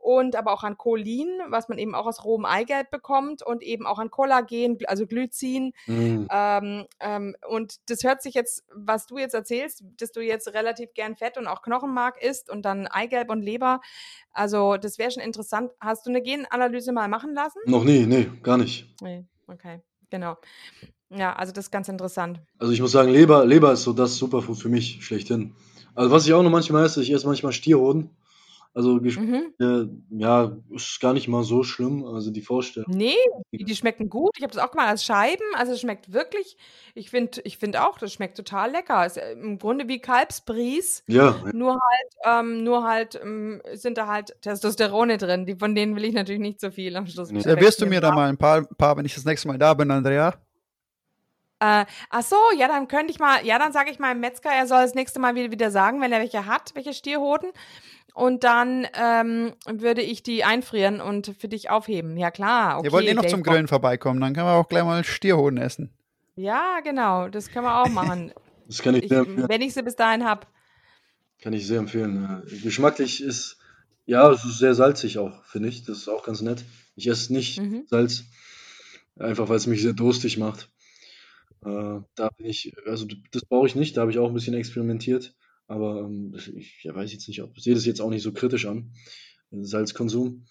[0.00, 3.86] und aber auch an Cholin, was man eben auch aus rohem Eigelb bekommt und eben
[3.86, 5.72] auch an Kollagen, also Glycin.
[5.86, 6.26] Mhm.
[6.30, 10.94] Ähm, ähm, und das hört sich jetzt, was du jetzt erzählst, dass du jetzt relativ
[10.94, 13.80] gern Fett und auch Knochenmark isst und dann Eigelb und Leber.
[14.32, 15.70] Also das wäre schon interessant.
[15.80, 17.60] Hast du eine Genanalyse mal machen lassen?
[17.66, 18.94] Noch nie, nee, gar nicht.
[19.02, 20.36] Nee, okay, genau.
[21.10, 22.40] Ja, also das ist ganz interessant.
[22.58, 25.54] Also ich muss sagen, Leber, Leber ist so das Superfood für mich schlechthin.
[25.94, 28.10] Also was ich auch noch manchmal esse, ich esse manchmal Stierhoden.
[28.72, 29.52] Also Mhm.
[29.58, 32.04] äh, ja, ist gar nicht mal so schlimm.
[32.04, 32.88] Also die Vorstellung.
[32.94, 33.16] Nee,
[33.50, 34.30] die, die schmecken gut.
[34.36, 35.42] Ich habe das auch gemacht als Scheiben.
[35.56, 36.56] Also es schmeckt wirklich,
[36.94, 39.04] ich finde ich find auch, das schmeckt total lecker.
[39.04, 44.06] Ist äh, im Grunde wie Kalbsbries, Ja, nur halt, ähm, nur halt ähm, sind da
[44.06, 45.46] halt Testosterone drin.
[45.46, 47.32] Die, von denen will ich natürlich nicht so viel am Schluss.
[47.32, 47.40] Nee.
[47.40, 49.90] Servierst du mir da mal ein paar, paar, wenn ich das nächste Mal da bin,
[49.90, 50.34] Andrea?
[51.60, 54.66] Äh, ach so, ja, dann könnte ich mal, ja, dann sage ich meinem Metzger, er
[54.66, 57.50] soll das nächste Mal wieder, wieder sagen, wenn er welche hat, welche Stierhoden.
[58.14, 62.16] Und dann ähm, würde ich die einfrieren und für dich aufheben.
[62.16, 62.78] Ja, klar.
[62.78, 63.42] Okay, Wir wollten eh noch zum.
[63.42, 65.90] Grillen vorbeikommen, dann können wir auch gleich mal Stierhoden essen.
[66.34, 68.32] Ja, genau, das können wir auch machen.
[68.66, 69.48] das kann ich, ich, sehr empfehlen.
[69.48, 70.46] wenn ich sie bis dahin habe.
[71.42, 72.42] Kann ich sehr empfehlen.
[72.62, 73.58] Geschmacklich ist,
[74.06, 75.84] ja, es ist sehr salzig auch, finde ich.
[75.84, 76.64] Das ist auch ganz nett.
[76.96, 77.84] Ich esse nicht Mhm.
[77.86, 78.24] Salz,
[79.18, 80.68] einfach weil es mich sehr durstig macht.
[81.64, 84.54] Äh, da bin ich, also das brauche ich nicht, da habe ich auch ein bisschen
[84.54, 85.34] experimentiert.
[85.66, 88.66] Aber ähm, ich ja, weiß jetzt nicht, ob, sehe das jetzt auch nicht so kritisch
[88.66, 88.92] an,
[89.52, 90.46] äh, Salzkonsum.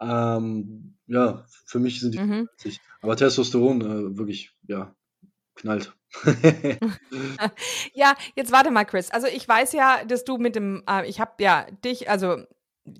[0.00, 2.48] Ähm, ja, für mich sind die Mhm.
[2.58, 2.80] salzig.
[3.00, 4.94] Aber Testosteron, äh, wirklich, ja,
[5.54, 5.94] knallt.
[7.94, 9.10] Ja, jetzt warte mal, Chris.
[9.10, 12.38] Also ich weiß ja, dass du mit dem, äh, ich habe ja dich, also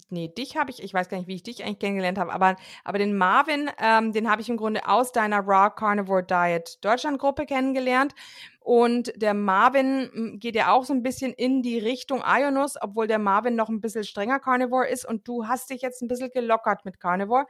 [0.08, 2.56] nee, dich habe ich, ich weiß gar nicht, wie ich dich eigentlich kennengelernt habe, aber,
[2.84, 7.18] aber den Marvin, ähm, den habe ich im Grunde aus deiner Raw Carnivore Diet Deutschland
[7.18, 8.14] Gruppe kennengelernt.
[8.60, 13.06] Und der Marvin m, geht ja auch so ein bisschen in die Richtung Ionus, obwohl
[13.06, 16.30] der Marvin noch ein bisschen strenger Carnivore ist und du hast dich jetzt ein bisschen
[16.30, 17.46] gelockert mit Carnivore.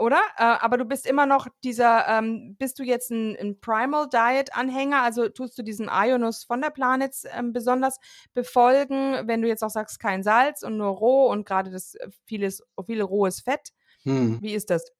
[0.00, 0.20] Oder?
[0.38, 4.56] Äh, aber du bist immer noch dieser, ähm, bist du jetzt ein, ein Primal Diet
[4.56, 5.02] Anhänger?
[5.02, 7.98] Also tust du diesen Ionus von der Planets ähm, besonders
[8.32, 12.08] befolgen, wenn du jetzt auch sagst, kein Salz und nur roh und gerade das äh,
[12.24, 13.72] vieles, viel rohes Fett?
[14.04, 14.38] Hm.
[14.40, 14.90] Wie ist das?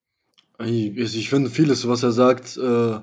[0.59, 3.01] Ich, ich finde vieles, was er sagt, äh,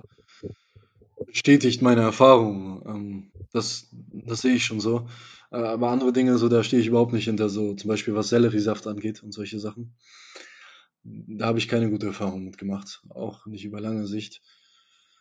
[1.26, 2.84] bestätigt meine Erfahrung.
[2.86, 5.08] Ähm, das, das sehe ich schon so.
[5.52, 8.30] Äh, aber andere Dinge, so da stehe ich überhaupt nicht hinter, so zum Beispiel was
[8.30, 9.96] Selleriesaft angeht und solche Sachen.
[11.10, 14.42] Da habe ich keine gute Erfahrung mit gemacht, auch nicht über lange Sicht.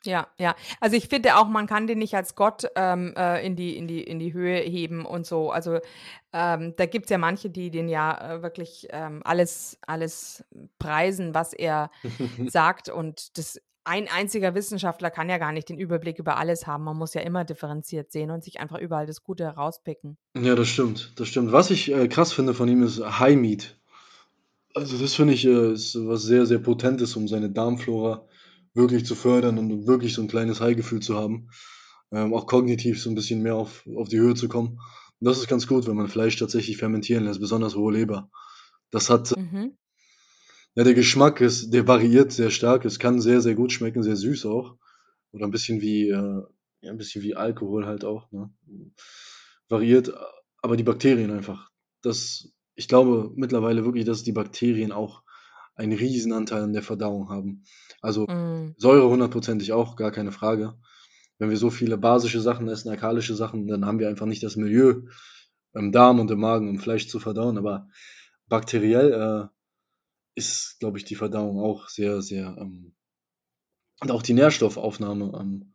[0.04, 0.54] Ja, ja.
[0.80, 3.88] Also ich finde auch, man kann den nicht als Gott ähm, äh, in, die, in,
[3.88, 5.50] die, in die Höhe heben und so.
[5.50, 5.80] Also
[6.32, 10.44] ähm, da gibt es ja manche, die den ja äh, wirklich ähm, alles, alles
[10.78, 11.90] preisen, was er
[12.46, 12.88] sagt.
[12.88, 16.84] Und das ein einziger Wissenschaftler kann ja gar nicht den Überblick über alles haben.
[16.84, 20.18] Man muss ja immer differenziert sehen und sich einfach überall das Gute herauspicken.
[20.36, 21.52] Ja, das stimmt, das stimmt.
[21.52, 23.76] Was ich äh, krass finde von ihm ist High Meat.
[24.76, 28.28] Also das finde ich äh, ist was sehr, sehr Potentes, um seine Darmflora
[28.74, 31.48] wirklich zu fördern und wirklich so ein kleines High-Gefühl zu haben.
[32.12, 34.78] Ähm, auch kognitiv so ein bisschen mehr auf, auf die Höhe zu kommen.
[35.18, 38.30] Und das ist ganz gut, wenn man Fleisch tatsächlich fermentieren lässt, besonders rohe Leber.
[38.90, 39.78] Das hat, Mhm.
[40.74, 42.84] ja, der Geschmack ist, der variiert sehr stark.
[42.84, 44.76] Es kann sehr, sehr gut schmecken, sehr süß auch.
[45.32, 46.42] Oder ein bisschen wie, äh,
[46.82, 48.50] ja, ein bisschen wie Alkohol halt auch, ne?
[49.70, 50.12] Variiert,
[50.60, 51.70] aber die Bakterien einfach.
[52.02, 55.22] Das, ich glaube mittlerweile wirklich, dass die Bakterien auch
[55.74, 57.64] einen Riesenanteil an der Verdauung haben.
[58.00, 58.74] Also Mm.
[58.76, 60.74] Säure hundertprozentig auch, gar keine Frage.
[61.38, 64.56] Wenn wir so viele basische Sachen essen, alkalische Sachen, dann haben wir einfach nicht das
[64.56, 65.02] Milieu
[65.74, 67.58] im Darm und im Magen, um Fleisch zu verdauen.
[67.58, 67.88] Aber
[68.46, 69.48] bakteriell äh,
[70.34, 72.94] ist, glaube ich, die Verdauung auch sehr, sehr ähm,
[74.00, 75.72] und auch die Nährstoffaufnahme ähm,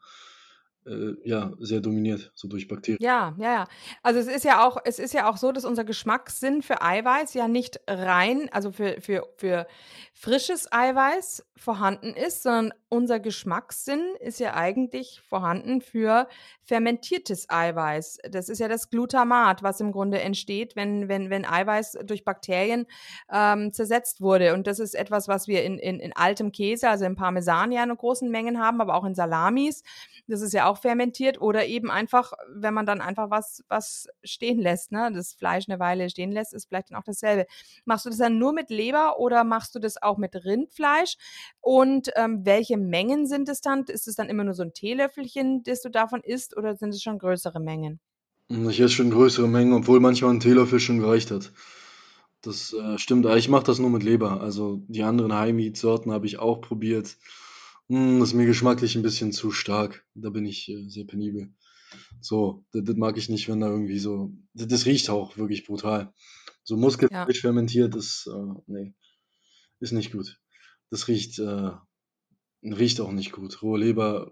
[0.86, 3.02] äh, ja, sehr dominiert, so durch Bakterien.
[3.02, 3.68] Ja, ja, ja.
[4.02, 7.34] Also es ist ja auch, es ist ja auch so, dass unser Geschmackssinn für Eiweiß
[7.34, 9.68] ja nicht rein, also für, für, für
[10.14, 16.28] frisches Eiweiß vorhanden ist, sondern unser Geschmackssinn ist ja eigentlich vorhanden für
[16.64, 18.18] fermentiertes Eiweiß.
[18.32, 22.88] Das ist ja das Glutamat, was im Grunde entsteht, wenn, wenn, wenn Eiweiß durch Bakterien
[23.32, 24.54] ähm, zersetzt wurde.
[24.54, 27.84] Und das ist etwas, was wir in, in, in altem Käse, also im Parmesan ja
[27.84, 29.84] in großen Mengen haben, aber auch in Salamis.
[30.28, 34.60] Das ist ja auch fermentiert oder eben einfach, wenn man dann einfach was, was stehen
[34.60, 35.12] lässt, ne?
[35.14, 37.46] das Fleisch eine Weile stehen lässt, ist vielleicht dann auch dasselbe.
[37.86, 41.16] Machst du das dann nur mit Leber oder machst du das auch mit Rindfleisch?
[41.60, 43.84] Und ähm, welche Mengen sind es dann?
[43.86, 47.02] Ist es dann immer nur so ein Teelöffelchen, das du davon isst oder sind es
[47.02, 48.00] schon größere Mengen?
[48.50, 51.52] Ich esse schon größere Mengen, obwohl manchmal ein Teelöffel schon gereicht hat.
[52.42, 54.42] Das äh, stimmt, ich mache das nur mit Leber.
[54.42, 57.18] Also die anderen High-Meat-Sorten habe ich auch probiert.
[57.92, 60.06] Hm, das ist mir geschmacklich ein bisschen zu stark.
[60.16, 61.54] Da bin ich äh, sehr penibel.
[62.22, 64.32] So, das, das mag ich nicht, wenn da irgendwie so.
[64.54, 66.14] Das, das riecht auch wirklich brutal.
[66.64, 67.42] So Muskelfleisch Ja.
[67.42, 68.94] fermentiert ist, äh, nee,
[69.82, 70.40] ist nicht gut.
[70.92, 71.72] Das riecht, äh,
[72.64, 73.62] riecht auch nicht gut.
[73.62, 74.32] Rohe Leber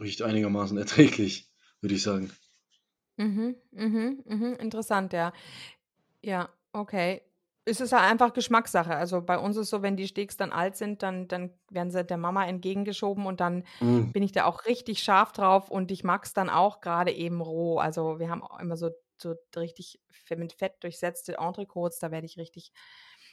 [0.00, 1.50] riecht einigermaßen erträglich,
[1.82, 2.32] würde ich sagen.
[3.16, 4.54] Mhm, mhm, mhm.
[4.60, 5.32] Interessant, ja.
[6.22, 7.22] Ja, okay.
[7.68, 8.94] Es ist halt einfach Geschmackssache.
[8.94, 12.04] Also bei uns ist so, wenn die Steaks dann alt sind, dann, dann werden sie
[12.04, 16.04] der Mama entgegengeschoben und dann Mm, bin ich da auch richtig scharf drauf und ich
[16.04, 17.78] mag es dann auch gerade eben roh.
[17.78, 18.90] Also wir haben auch immer so,
[19.20, 20.00] so richtig
[20.36, 22.72] mit Fett durchsetzte Entrecotes, da werde ich richtig,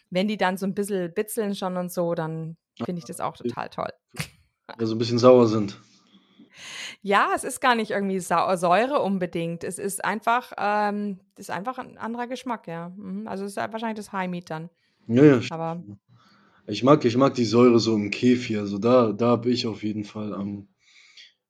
[0.09, 3.35] wenn die dann so ein bisschen bitzeln schon und so, dann finde ich das auch
[3.35, 3.91] total toll.
[4.79, 5.79] ja, so ein bisschen sauer sind.
[7.01, 9.63] Ja, es ist gar nicht irgendwie Sau Säure unbedingt.
[9.63, 12.89] Es ist einfach, ähm, ist einfach ein anderer Geschmack, ja.
[12.89, 13.27] Mhm.
[13.27, 14.69] Also es ist ja wahrscheinlich das High Meat dann.
[15.07, 15.41] Ja, ja.
[15.51, 15.83] Aber
[16.67, 18.61] Ich mag, ich mag die Säure so im Kefir.
[18.61, 20.67] Also da, da habe ich auf jeden Fall ähm,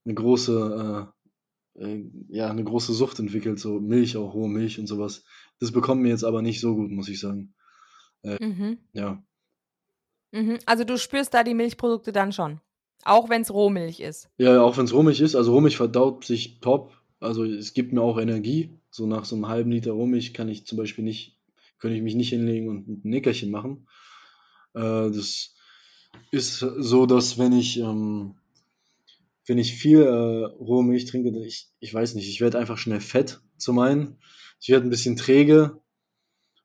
[0.05, 1.11] eine große,
[1.77, 5.23] äh, äh, ja, eine große Sucht entwickelt, so Milch, auch rohe Milch und sowas.
[5.59, 7.53] Das bekommt mir jetzt aber nicht so gut, muss ich sagen.
[8.23, 8.79] mhm.
[8.93, 9.23] Ja,
[10.35, 10.59] Mhm.
[10.65, 12.59] Also du spürst da die Milchprodukte dann schon.
[13.03, 14.29] Auch wenn es Rohmilch ist.
[14.37, 15.35] ja, auch wenn es Rohmilch ist.
[15.35, 16.93] Also Rohmilch verdaut sich top.
[17.19, 18.71] Also es gibt mir auch Energie.
[18.89, 21.37] So nach so einem halben Liter Rohmilch kann ich zum Beispiel nicht,
[21.79, 23.87] könnte ich mich nicht hinlegen und ein Nickerchen machen.
[24.73, 25.53] Äh, das
[26.31, 28.35] ist so, dass wenn ich, ähm,
[29.45, 33.01] wenn ich viel äh, rohe Milch trinke, ich, ich weiß nicht, ich werde einfach schnell
[33.01, 34.17] fett zum einen.
[34.59, 35.79] Ich werde ein bisschen träge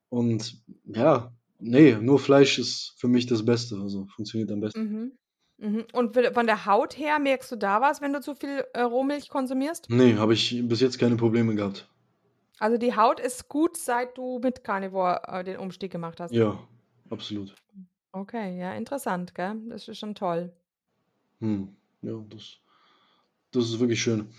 [0.08, 4.80] und ja, nee, nur Fleisch ist für mich das Beste, also funktioniert am besten.
[4.80, 5.12] Mhm.
[5.60, 5.84] Mhm.
[5.92, 9.28] Und von der Haut her merkst du da was, wenn du zu viel äh, Rohmilch
[9.28, 9.88] konsumierst?
[9.90, 11.86] Nee, habe ich bis jetzt keine Probleme gehabt.
[12.58, 16.32] Also die Haut ist gut, seit du mit Carnivore äh, den Umstieg gemacht hast.
[16.32, 16.58] Ja,
[17.10, 17.54] absolut.
[18.12, 19.56] Okay, ja, interessant, gell?
[19.68, 20.52] Das ist schon toll.
[21.40, 22.56] Hm, ja, das,
[23.52, 24.30] das ist wirklich schön.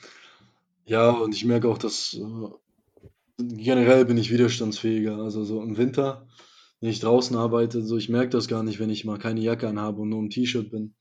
[0.85, 3.03] Ja, und ich merke auch, dass äh,
[3.37, 5.17] generell bin ich widerstandsfähiger.
[5.17, 6.27] Also so im Winter,
[6.79, 9.67] wenn ich draußen arbeite, so ich merke das gar nicht, wenn ich mal keine Jacke
[9.67, 10.95] anhabe und nur im T-Shirt bin.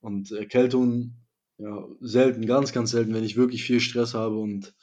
[0.00, 1.16] Und Erkältung,
[1.58, 4.74] ja, selten, ganz, ganz selten, wenn ich wirklich viel Stress habe und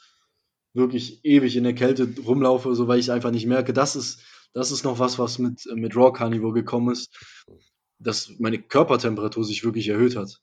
[0.74, 4.70] wirklich ewig in der Kälte rumlaufe, so weil ich einfach nicht merke, das ist, das
[4.70, 7.10] ist noch was, was mit, mit Raw Carnivore gekommen ist,
[7.98, 10.38] dass meine Körpertemperatur sich wirklich erhöht hat.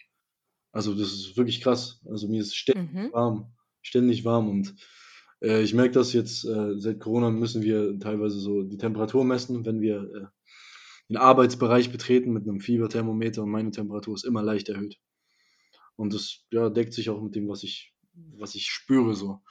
[0.73, 2.01] Also das ist wirklich krass.
[2.05, 3.13] Also mir ist ständig Mhm.
[3.13, 4.75] warm, ständig warm und
[5.41, 9.65] äh, ich merke das jetzt, äh, seit Corona müssen wir teilweise so die Temperatur messen,
[9.65, 10.27] wenn wir äh,
[11.09, 14.99] den Arbeitsbereich betreten mit einem Fieberthermometer und meine Temperatur ist immer leicht erhöht.
[15.95, 17.93] Und das ja, deckt sich auch mit dem, was ich,
[18.37, 19.41] was ich spüre so.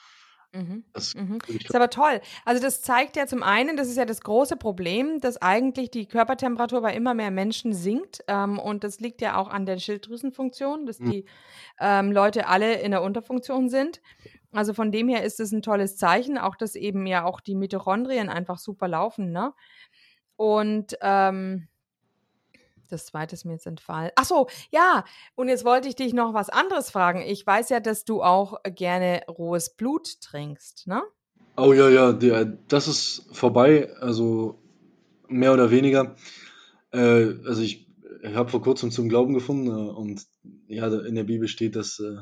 [0.52, 0.84] Mhm.
[0.92, 1.38] Das ist Mhm.
[1.48, 2.20] Ist aber toll.
[2.44, 6.06] Also das zeigt ja zum einen, das ist ja das große Problem, dass eigentlich die
[6.06, 8.20] Körpertemperatur bei immer mehr Menschen sinkt.
[8.28, 11.10] Ähm, und das liegt ja auch an der Schilddrüsenfunktion, dass Mhm.
[11.10, 11.24] die
[11.80, 14.00] ähm, Leute alle in der Unterfunktion sind.
[14.52, 17.56] Also von dem her ist es ein tolles Zeichen, auch dass eben ja auch die
[17.56, 19.32] Mitochondrien einfach super laufen.
[19.32, 19.52] Ne?
[20.36, 21.68] Und ähm,
[22.88, 24.10] das zweite ist mir jetzt entfallen.
[24.16, 25.04] Ach so, ja.
[25.34, 27.22] Und jetzt wollte ich dich noch was anderes fragen.
[27.22, 31.02] Ich weiß ja, dass du auch gerne rohes Blut trinkst, ne?
[31.56, 34.60] Oh ja, ja, der, das ist vorbei, also
[35.28, 36.16] mehr oder weniger.
[36.92, 37.88] Äh, also ich,
[38.22, 40.22] ich habe vor kurzem zum Glauben gefunden äh, und
[40.66, 42.16] ja, in der Bibel steht, dass äh,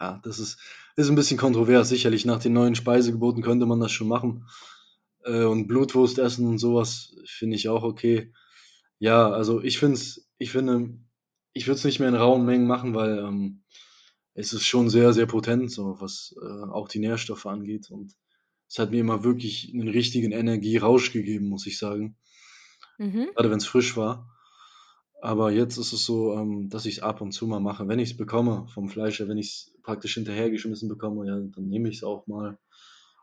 [0.00, 0.58] ja, das ist,
[0.96, 1.88] ist ein bisschen kontrovers.
[1.88, 4.46] Sicherlich nach den neuen Speisegeboten könnte man das schon machen.
[5.24, 8.32] Äh, und Blutwurst essen und sowas finde ich auch okay.
[8.98, 10.98] Ja, also ich finde es, ich finde,
[11.52, 13.62] ich würde es nicht mehr in rauen Mengen machen, weil ähm,
[14.34, 17.90] es ist schon sehr, sehr potent, so was äh, auch die Nährstoffe angeht.
[17.90, 18.12] Und
[18.68, 22.16] es hat mir immer wirklich einen richtigen Energierausch gegeben, muss ich sagen.
[22.98, 23.30] Mhm.
[23.34, 24.30] Gerade wenn es frisch war.
[25.22, 27.88] Aber jetzt ist es so, ähm, dass ich es ab und zu mal mache.
[27.88, 31.88] Wenn ich es bekomme vom Fleischer, wenn ich es praktisch hinterhergeschmissen bekomme, ja, dann nehme
[31.88, 32.58] ich es auch mal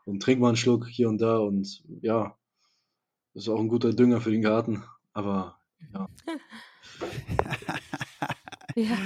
[0.04, 1.38] und trinke mal einen Schluck hier und da.
[1.38, 2.36] Und ja,
[3.34, 4.84] das ist auch ein guter Dünger für den Garten.
[5.12, 5.58] Aber
[5.92, 6.08] ja,
[8.74, 8.96] Ja.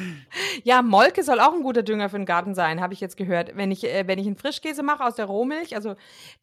[0.65, 3.57] ja, Molke soll auch ein guter Dünger für den Garten sein, habe ich jetzt gehört.
[3.57, 5.95] Wenn ich, äh, wenn ich einen Frischkäse mache aus der Rohmilch, also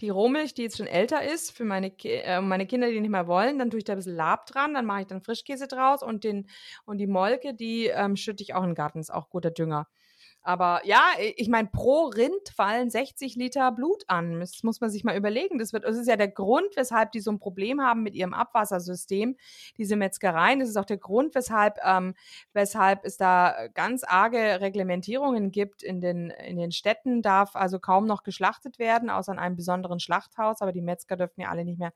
[0.02, 3.28] die Rohmilch, die jetzt schon älter ist, für meine, äh, meine Kinder, die nicht mehr
[3.28, 6.04] wollen, dann tue ich da ein bisschen Lab dran, dann mache ich dann Frischkäse draus
[6.04, 6.48] und, den,
[6.86, 9.88] und die Molke, die ähm, schütte ich auch in den Garten, ist auch guter Dünger.
[10.46, 11.02] Aber ja,
[11.38, 14.42] ich meine, pro Rind fallen 60 Liter Blut an.
[14.42, 15.58] Das muss man sich mal überlegen.
[15.58, 18.34] Das, wird, das ist ja der Grund, weshalb die so ein Problem haben mit ihrem
[18.34, 19.38] Abwassersystem,
[19.78, 20.60] diese Metzgereien.
[20.60, 22.14] Das ist auch der Grund, weshalb, ähm,
[22.52, 25.82] weshalb es da ganz arge Reglementierungen gibt.
[25.82, 30.02] In den, in den Städten darf also kaum noch geschlachtet werden, außer an einem besonderen
[30.02, 30.62] Schlachthaus.
[30.62, 31.94] Aber die Metzger dürfen ja alle nicht mehr.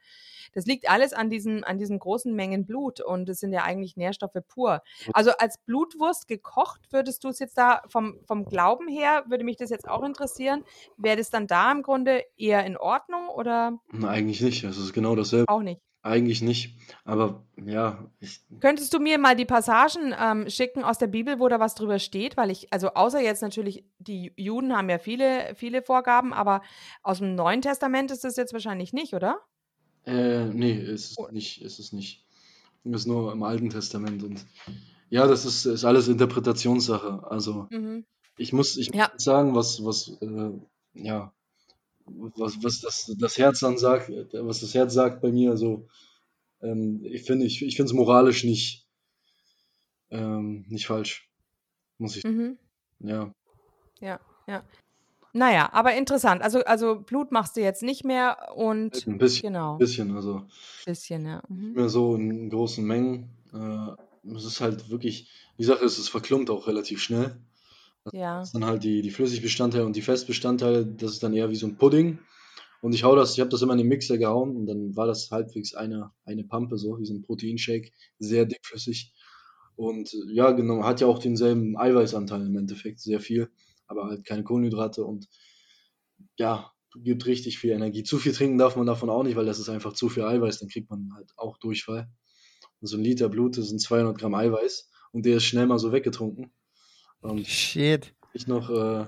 [0.53, 3.97] Das liegt alles an diesen, an diesen großen Mengen Blut und es sind ja eigentlich
[3.97, 4.81] Nährstoffe pur.
[5.11, 9.43] Also als Blutwurst gekocht, würdest du es jetzt da vom, vom vom Glauben her würde
[9.43, 10.63] mich das jetzt auch interessieren.
[10.97, 14.63] Wäre das dann da im Grunde eher in Ordnung oder Na, eigentlich nicht.
[14.63, 15.51] Es ist genau dasselbe.
[15.51, 15.81] auch nicht?
[16.03, 16.77] Eigentlich nicht.
[17.03, 18.05] Aber ja,
[18.61, 21.99] Könntest du mir mal die Passagen ähm, schicken aus der Bibel, wo da was drüber
[21.99, 22.38] steht?
[22.38, 26.61] Weil ich, also außer jetzt natürlich, die Juden haben ja viele, viele Vorgaben, aber
[27.03, 29.39] aus dem Neuen Testament ist das jetzt wahrscheinlich nicht, oder?
[30.05, 31.27] äh, nee, ist es Oh.
[31.31, 31.61] nicht.
[31.61, 32.23] Ist es nicht.
[32.85, 34.23] Es ist nur im Alten Testament.
[34.23, 34.45] Und
[35.09, 37.27] ja, das ist, ist alles Interpretationssache.
[37.29, 38.05] Also Mhm.
[38.38, 39.09] Ich muss, ich Ja.
[39.13, 40.51] muss sagen, was, was, äh,
[40.93, 41.33] ja,
[42.05, 45.88] was, was das, das Herz dann sagt, was das Herz sagt bei mir, so,
[46.61, 48.88] ähm, ich finde, ich, ich finde es moralisch nicht,
[50.09, 51.29] ähm, nicht falsch.
[51.97, 52.57] Muss ich, Mhm.
[52.99, 53.33] ja.
[53.99, 54.63] Ja, ja.
[55.33, 56.41] Naja, aber interessant.
[56.41, 60.47] Also, also Blut machst du jetzt nicht mehr und Ein bisschen, genau, bisschen, also
[60.85, 61.41] bisschen, ja.
[61.47, 61.73] nicht Mhm.
[61.73, 63.29] mehr so in großen Mengen.
[63.53, 67.39] Äh, es ist halt wirklich, die Sache ist, es verklumpt auch relativ schnell.
[68.14, 68.39] Ja.
[68.39, 71.55] Das ist dann halt die, die Flüssigbestandteile und die Festbestandteile, das ist dann eher wie
[71.55, 72.20] so ein Pudding.
[72.82, 75.08] Und ich hau das, ich habe das immer in den Mixer gehauen und dann war
[75.08, 79.14] das halbwegs eine, eine Pampe, so wie so ein Proteinshake, sehr dickflüssig.
[79.76, 83.49] Und ja, genau, hat ja auch denselben Eiweißanteil im Endeffekt, sehr viel,
[83.88, 85.28] aber halt keine Kohlenhydrate und
[86.38, 88.03] ja, gibt richtig viel Energie.
[88.03, 90.60] Zu viel trinken darf man davon auch nicht, weil das ist einfach zu viel Eiweiß,
[90.60, 92.10] dann kriegt man halt auch Durchfall.
[92.80, 95.80] Und so ein Liter Blut, das sind 200 Gramm Eiweiß und der ist schnell mal
[95.80, 96.51] so weggetrunken.
[97.22, 98.13] Und Shit.
[98.34, 99.05] ich noch, äh,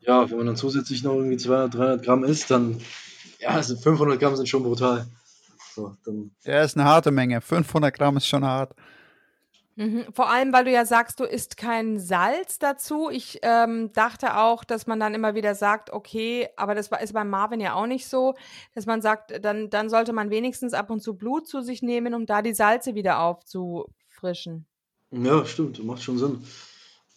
[0.00, 2.78] ja, wenn man dann zusätzlich noch irgendwie 200, 300 Gramm isst, dann,
[3.38, 5.06] ja, also 500 Gramm sind schon brutal.
[5.74, 7.40] So, dann, Ja, ist eine harte Menge.
[7.40, 8.74] 500 Gramm ist schon hart.
[9.76, 10.04] Mhm.
[10.12, 13.08] Vor allem, weil du ja sagst, du isst kein Salz dazu.
[13.10, 17.14] Ich ähm, dachte auch, dass man dann immer wieder sagt, okay, aber das war, ist
[17.14, 18.34] beim Marvin ja auch nicht so,
[18.74, 22.12] dass man sagt, dann, dann sollte man wenigstens ab und zu Blut zu sich nehmen,
[22.12, 24.66] um da die Salze wieder aufzufrischen.
[25.10, 26.44] ja, stimmt, macht schon Sinn.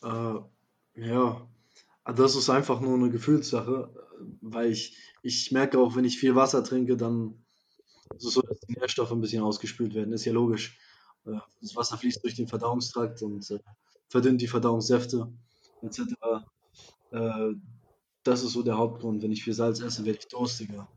[0.06, 0.40] Äh,
[0.96, 1.50] ja,
[2.04, 3.94] aber das ist einfach nur eine Gefühlssache,
[4.42, 7.46] weil ich, ich merke auch, wenn ich viel Wasser trinke, dann
[8.16, 10.14] ist es so, dass die Nährstoffe ein bisschen ausgespült werden.
[10.14, 10.80] Ist ja logisch.
[11.26, 13.60] Äh, Das Wasser fließt durch den Verdauungstrakt und äh,
[14.10, 15.34] verdünnt die Verdauungssäfte
[15.82, 16.46] etc.
[17.12, 17.54] Äh,
[18.24, 19.24] das ist so der Hauptgrund.
[19.24, 20.90] Wenn ich viel Salz esse, werde ich durstiger.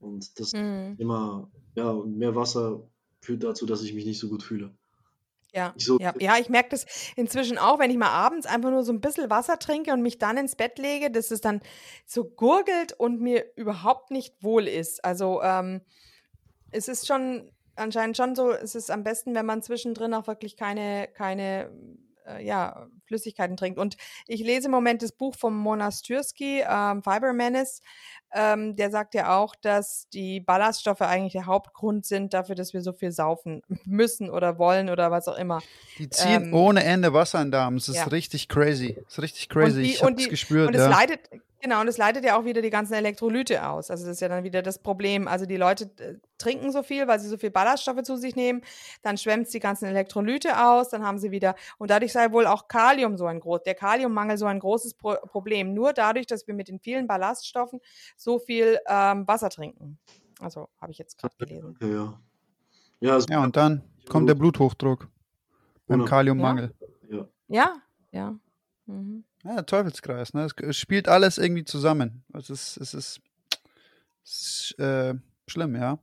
[0.00, 0.96] Und das Mhm.
[0.98, 2.88] immer, ja, und mehr Wasser
[3.20, 4.76] führt dazu, dass ich mich nicht so gut fühle.
[5.54, 6.84] Ja, so, ja, ja, ich merke das
[7.14, 10.18] inzwischen auch, wenn ich mal abends einfach nur so ein bisschen Wasser trinke und mich
[10.18, 11.60] dann ins Bett lege, dass es dann
[12.06, 15.04] so gurgelt und mir überhaupt nicht wohl ist.
[15.04, 15.80] Also ähm,
[16.72, 20.56] es ist schon anscheinend schon so, es ist am besten, wenn man zwischendrin auch wirklich
[20.56, 21.70] keine, keine
[22.26, 23.78] äh, ja, Flüssigkeiten trinkt.
[23.78, 23.96] Und
[24.26, 27.80] ich lese im Moment das Buch vom Monastyrski, ähm, Fiber Menace.
[28.32, 32.80] Ähm, der sagt ja auch, dass die Ballaststoffe eigentlich der Hauptgrund sind dafür, dass wir
[32.82, 35.60] so viel saufen müssen oder wollen oder was auch immer.
[35.98, 37.76] Die ziehen Ähm, ohne Ende Wasser in den Darm.
[37.76, 38.04] Es ist ja.
[38.04, 38.96] richtig crazy.
[39.06, 39.82] Es ist richtig crazy.
[39.82, 40.68] die- ich habe es gespürt.
[40.68, 40.90] Und es ja.
[41.64, 43.90] Genau, und es leitet ja auch wieder die ganzen Elektrolyte aus.
[43.90, 45.26] Also das ist ja dann wieder das Problem.
[45.26, 48.60] Also die Leute äh, trinken so viel, weil sie so viel Ballaststoffe zu sich nehmen,
[49.02, 52.68] dann schwemmt die ganzen Elektrolyte aus, dann haben sie wieder, und dadurch sei wohl auch
[52.68, 55.74] Kalium so ein groß, der Kaliummangel so ein großes Pro Problem.
[55.74, 57.80] Nur dadurch, dass wir mit den vielen Ballaststoffen
[58.16, 59.98] so viel ähm, Wasser trinken.
[60.40, 61.76] Also habe ich jetzt gerade gelesen.
[61.80, 62.20] okay, ja.
[63.00, 65.08] Ja, also, ja, und dann kommt der Bluthochdruck
[65.86, 66.08] beim Genau.
[66.08, 66.74] Kaliummangel.
[67.10, 67.28] ja.
[67.48, 67.74] Ja,
[68.12, 68.38] ja.
[68.86, 69.24] Mhm.
[69.44, 70.32] Ja, Teufelskreis.
[70.32, 70.48] Ne?
[70.56, 72.24] Es, spielt alles irgendwie zusammen.
[72.32, 73.20] Es ist, es ist,
[74.24, 75.14] es ist äh,
[75.46, 75.98] schlimm, ja.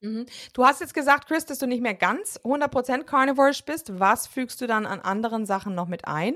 [0.00, 0.26] Mhm.
[0.52, 3.98] Du hast jetzt gesagt, Chris, dass du nicht mehr ganz 100% carnivorisch bist.
[3.98, 6.34] Was fügst du dann an anderen Sachen noch mit ein?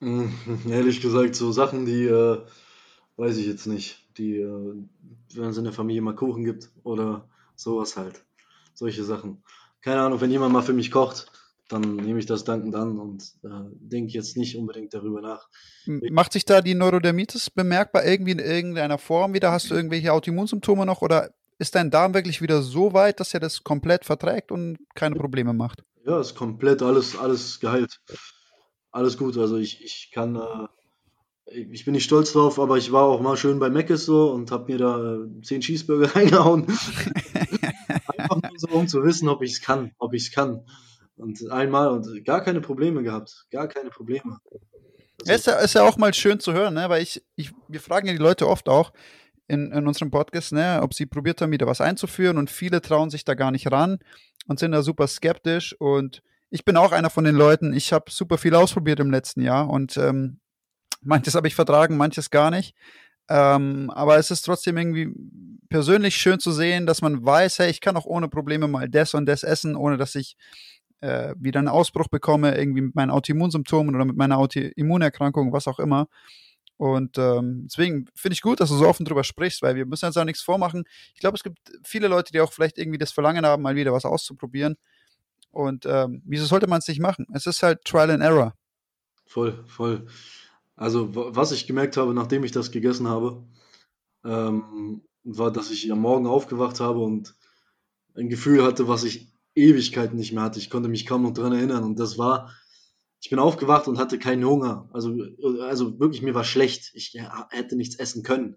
[0.00, 0.28] Mm,
[0.68, 2.40] Ehrlich gesagt, so Sachen, die, äh,
[3.16, 4.00] weiß ich jetzt nicht.
[4.16, 4.74] Die, äh,
[5.34, 8.24] wenn es in der Familie mal Kuchen gibt oder sowas halt.
[8.74, 9.42] Solche Sachen.
[9.80, 11.30] Keine Ahnung, wenn jemand mal für mich kocht,
[11.68, 13.48] dann nehme ich das dankend an und äh,
[13.80, 15.48] denke jetzt nicht unbedingt darüber nach.
[15.86, 19.50] M- Macht sich da die Neurodermitis bemerkbar irgendwie in irgendeiner Form wieder?
[19.52, 23.40] Hast du irgendwelche Autoimmunsymptome noch oder ist dein Darm wirklich wieder so weit, dass er
[23.40, 25.84] das komplett verträgt und keine Probleme macht?
[26.04, 28.00] Ja, ist komplett alles, alles geheilt.
[28.90, 29.38] Alles gut.
[29.38, 30.68] Also ich, ich kann, äh,
[31.70, 34.50] ich bin nicht stolz drauf, aber ich war auch mal schön bei Mc's so und
[34.50, 36.66] habe mir da äh, 10 Cheeseburger reingehauen.
[38.18, 40.66] Einfach nur so, um zu wissen, ob ich es kann, ob ich es kann.
[41.16, 43.46] Und einmal und gar keine Probleme gehabt.
[43.50, 44.38] Gar keine Probleme.
[45.20, 46.88] Also, ist, ja, ist ja auch mal schön zu hören, ne?
[46.88, 48.92] weil ich, ich, wir fragen ja die Leute oft auch
[49.46, 53.10] in, in unserem Podcast, ne, ob sie probiert haben, wieder was einzuführen und viele trauen
[53.10, 53.98] sich da gar nicht ran
[54.46, 58.10] und sind da super skeptisch und ich bin auch einer von den Leuten, ich habe
[58.10, 60.40] super viel ausprobiert im letzten Jahr und ähm,
[61.02, 62.74] manches habe ich vertragen, manches gar nicht.
[63.28, 65.10] Ähm, aber es ist trotzdem irgendwie
[65.70, 69.14] persönlich schön zu sehen, dass man weiß, hey, ich kann auch ohne Probleme mal das
[69.14, 70.36] und das essen, ohne dass ich
[71.04, 75.78] äh, wieder einen Ausbruch bekomme, irgendwie mit meinen Autoimmunsymptomen oder mit meiner Autoimmunerkrankung, was auch
[75.78, 76.08] immer.
[76.76, 80.06] Und ähm, deswegen finde ich gut, dass du so offen drüber sprichst, weil wir müssen
[80.06, 80.84] jetzt auch nichts vormachen.
[81.14, 83.92] Ich glaube, es gibt viele Leute, die auch vielleicht irgendwie das Verlangen haben, mal wieder
[83.92, 84.76] was auszuprobieren.
[85.50, 87.26] Und ähm, wieso sollte man es nicht machen?
[87.32, 88.54] Es ist halt Trial and Error.
[89.26, 90.06] Voll, voll.
[90.74, 93.44] Also, was ich gemerkt habe, nachdem ich das gegessen habe,
[94.24, 97.36] ähm, war, dass ich am Morgen aufgewacht habe und
[98.16, 100.58] ein Gefühl hatte, was ich Ewigkeiten nicht mehr hatte.
[100.58, 101.84] Ich konnte mich kaum noch dran erinnern.
[101.84, 102.54] Und das war,
[103.20, 104.88] ich bin aufgewacht und hatte keinen Hunger.
[104.92, 105.16] Also,
[105.60, 106.90] also wirklich, mir war schlecht.
[106.94, 107.16] Ich
[107.50, 108.56] hätte nichts essen können.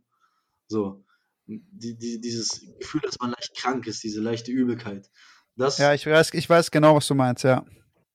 [0.68, 1.04] So.
[1.46, 5.10] Die, die, dieses Gefühl, dass man leicht krank ist, diese leichte Übelkeit.
[5.56, 7.66] Das, ja, ich weiß, ich weiß genau, was du meinst, ja.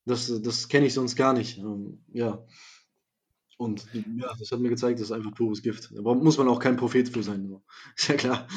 [0.05, 1.59] Das, das kenne ich sonst gar nicht.
[1.59, 2.45] Ähm, ja.
[3.57, 5.93] Und ja, das hat mir gezeigt, das ist einfach pures Gift.
[5.95, 7.47] Da muss man auch kein Prophet für sein.
[7.49, 7.63] So.
[7.97, 8.49] Ist ja klar.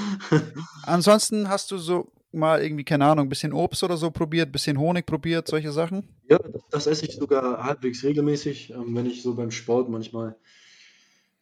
[0.83, 4.51] Ansonsten hast du so mal irgendwie, keine Ahnung, ein bisschen Obst oder so probiert, ein
[4.51, 6.07] bisschen Honig probiert, solche Sachen?
[6.29, 6.39] Ja,
[6.71, 10.35] das, esse ich sogar halbwegs regelmäßig, ähm, wenn ich so beim Sport manchmal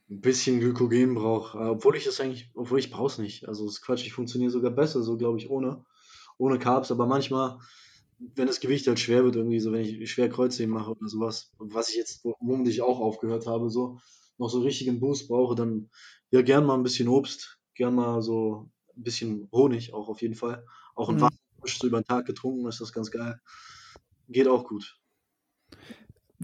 [0.09, 1.57] ein bisschen Glykogen brauche.
[1.57, 3.47] Äh, obwohl ich das eigentlich, obwohl ich brauche es nicht.
[3.47, 5.85] Also das Quatsch, ich funktioniere sogar besser, so glaube ich, ohne,
[6.37, 6.91] ohne Carbs.
[6.91, 7.59] Aber manchmal,
[8.19, 11.51] wenn das Gewicht halt schwer wird, irgendwie so, wenn ich schwer Kreuzheben mache oder sowas,
[11.57, 13.99] was ich jetzt, womit ich auch aufgehört habe, so,
[14.37, 15.89] noch so richtigen Boost brauche, dann
[16.31, 20.35] ja gern mal ein bisschen Obst, gern mal so ein bisschen Honig auch auf jeden
[20.35, 20.65] Fall.
[20.95, 21.21] Auch ein mhm.
[21.21, 23.39] Wasser so über den Tag getrunken, ist das ganz geil.
[24.29, 24.97] Geht auch gut.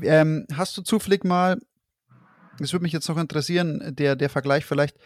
[0.02, 1.60] Ähm, hast du zufällig mal,
[2.58, 4.98] das würde mich jetzt noch interessieren, der, der Vergleich vielleicht,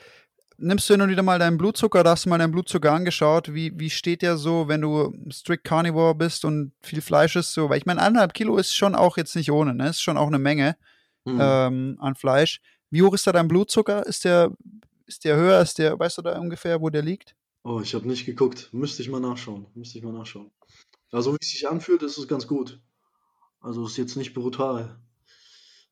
[0.58, 3.54] nimmst du hin und wieder mal deinen Blutzucker oder hast du mal deinen Blutzucker angeschaut?
[3.54, 7.54] Wie, wie steht der so, wenn du strict Carnivore bist und viel Fleisch isst?
[7.54, 7.70] So?
[7.70, 9.90] Weil ich meine, anderthalb Kilo ist schon auch jetzt nicht ohne, ne?
[9.90, 10.78] Ist schon auch eine Menge
[11.26, 11.40] mhm.
[11.42, 12.62] ähm, an Fleisch.
[12.92, 14.06] Wie hoch ist da dein Blutzucker?
[14.06, 14.52] Ist der,
[15.08, 15.60] ist der höher?
[15.62, 17.36] Ist der, weißt du da ungefähr, wo der liegt?
[17.64, 18.70] Oh, ich habe nicht geguckt.
[18.74, 19.68] Müsste ich mal nachschauen.
[19.74, 20.52] Müsste ich mal nachschauen.
[21.12, 22.82] Also, wie es sich anfühlt, ist es ganz gut.
[23.62, 25.00] Also, ist jetzt nicht brutal.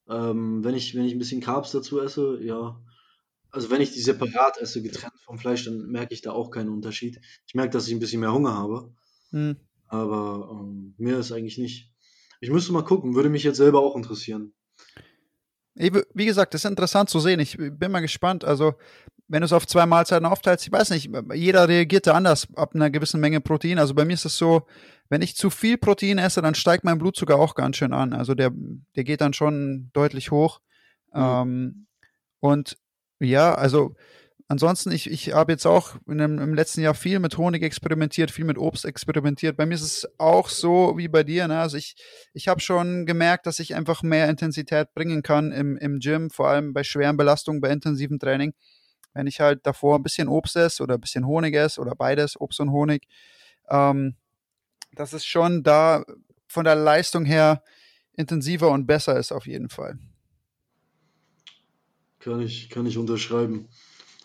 [0.10, 2.82] Ähm, wenn ich, wenn ich ein bisschen Carbs dazu esse, ja.
[3.52, 6.70] Also, wenn ich die separat esse, getrennt vom Fleisch, dann merke ich da auch keinen
[6.70, 7.22] Unterschied.
[7.48, 8.94] Ich merke, dass ich ein bisschen mehr Hunger habe.
[9.30, 9.56] Hm.
[9.88, 11.90] Aber ähm, mehr ist eigentlich nicht.
[12.42, 14.54] Ich müsste mal gucken, würde mich jetzt selber auch interessieren.
[16.14, 17.40] Wie gesagt, das ist interessant zu sehen.
[17.40, 18.46] Ich bin mal gespannt.
[18.46, 18.76] Also,
[19.28, 22.76] wenn du es auf zwei Mahlzeiten aufteilst, ich weiß nicht, jeder reagiert da anders ab
[22.76, 23.80] einer gewissen Menge Protein.
[23.80, 24.68] Also bei mir ist es so,
[25.10, 28.14] wenn ich zu viel Protein esse, dann steigt mein Blutzucker auch ganz schön an.
[28.14, 28.52] Also der,
[28.96, 30.60] der geht dann schon deutlich hoch.
[31.14, 31.22] Mhm.
[31.22, 31.88] Ähm,
[32.42, 32.78] und
[33.20, 33.96] ja, also
[34.52, 38.44] ansonsten, ich, ich habe jetzt auch dem, im letzten Jahr viel mit Honig experimentiert, viel
[38.44, 39.56] mit Obst experimentiert.
[39.56, 41.48] Bei mir ist es auch so wie bei dir.
[41.48, 41.58] Ne?
[41.58, 41.96] Also ich,
[42.34, 46.50] ich habe schon gemerkt, dass ich einfach mehr Intensität bringen kann im, im Gym, vor
[46.50, 48.54] allem bei schweren Belastungen, bei intensivem Training.
[49.14, 52.40] Wenn ich halt davor ein bisschen Obst esse oder ein bisschen Honig esse oder beides,
[52.40, 53.08] Obst und Honig,
[53.70, 54.16] ähm,
[54.94, 56.04] dass es schon da
[56.48, 57.64] von der Leistung her
[58.14, 59.98] intensiver und besser ist auf jeden Fall.
[62.20, 63.70] Kann ich, kann ich unterschreiben.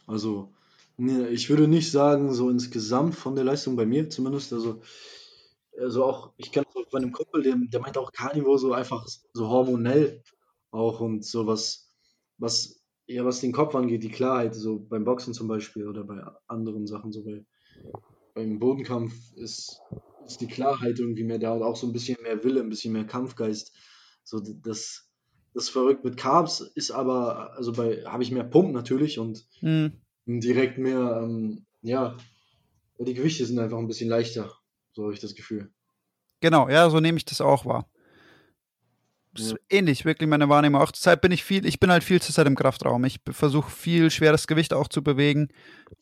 [0.06, 0.52] Also,
[0.98, 4.80] ich würde nicht sagen, so insgesamt von der Leistung bei mir zumindest, also,
[5.78, 9.06] also auch, ich kenne auch bei einem Kumpel, der, der meint auch Carnivore so einfach
[9.34, 10.22] so hormonell
[10.70, 11.92] auch und so was,
[12.38, 16.22] was ja, was den Kopf angeht, die Klarheit, so beim Boxen zum Beispiel oder bei
[16.48, 17.44] anderen Sachen, so bei,
[18.34, 19.80] beim Bodenkampf ist,
[20.26, 22.92] ist die Klarheit irgendwie mehr da und auch so ein bisschen mehr Wille, ein bisschen
[22.92, 23.72] mehr Kampfgeist.
[24.24, 25.05] So das,
[25.56, 29.92] das verrückt mit Carbs ist aber, also bei, habe ich mehr Pump natürlich und mhm.
[30.26, 32.16] direkt mehr, ähm, ja,
[32.98, 34.52] die Gewichte sind einfach ein bisschen leichter,
[34.92, 35.72] so habe ich das Gefühl.
[36.40, 37.88] Genau, ja, so nehme ich das auch wahr
[39.38, 39.56] ja.
[39.68, 40.80] ähnlich, wirklich meine Wahrnehmung.
[40.80, 43.04] Auch zur Zeit bin ich viel, ich bin halt viel zur Zeit im Kraftraum.
[43.04, 45.48] Ich versuche viel schweres Gewicht auch zu bewegen.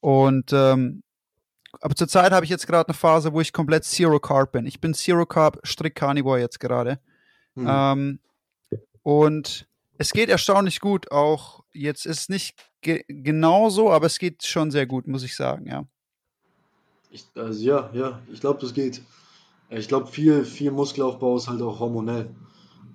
[0.01, 1.03] Und ähm,
[1.81, 4.67] aber zurzeit habe ich jetzt gerade eine Phase, wo ich komplett Zero Carb bin.
[4.67, 7.01] Ich bin Zero Carb Strick Carnivore jetzt gerade.
[7.55, 7.67] Mhm.
[7.69, 8.21] Ähm,
[9.05, 11.13] und es geht erstaunlich gut.
[11.13, 15.37] Auch jetzt ist es nicht ge genauso, aber es geht schon sehr gut, muss ich
[15.37, 15.87] sagen, ja.
[17.11, 19.01] Ich, also ja, ja, ich glaube, das geht.
[19.71, 22.35] Ich glaube, viel, viel Muskelaufbau ist halt auch hormonell.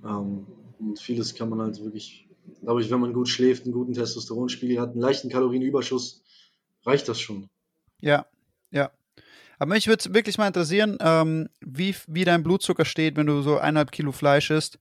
[0.03, 0.45] Ähm,
[0.79, 2.27] und vieles kann man halt wirklich,
[2.61, 6.23] glaube ich, wenn man gut schläft, einen guten Testosteronspiegel hat, einen leichten Kalorienüberschuss,
[6.85, 7.49] reicht das schon.
[8.01, 8.25] Ja,
[8.71, 8.91] ja.
[9.57, 13.41] Aber mich würde es wirklich mal interessieren, ähm, wie, wie dein Blutzucker steht, wenn du
[13.41, 14.79] so eineinhalb Kilo Fleisch isst.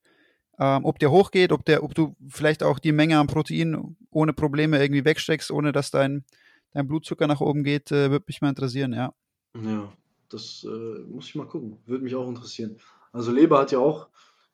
[0.59, 4.33] Ähm, ob der hochgeht, ob, der, ob du vielleicht auch die Menge an Protein ohne
[4.33, 6.25] Probleme irgendwie wegsteckst, ohne dass dein,
[6.73, 9.15] dein Blutzucker nach oben geht, äh, würde mich mal interessieren, ja.
[9.55, 9.93] Ja,
[10.29, 11.79] das äh, muss ich mal gucken.
[11.87, 12.77] Würde mich auch interessieren.
[13.13, 14.09] Also Leber hat ja auch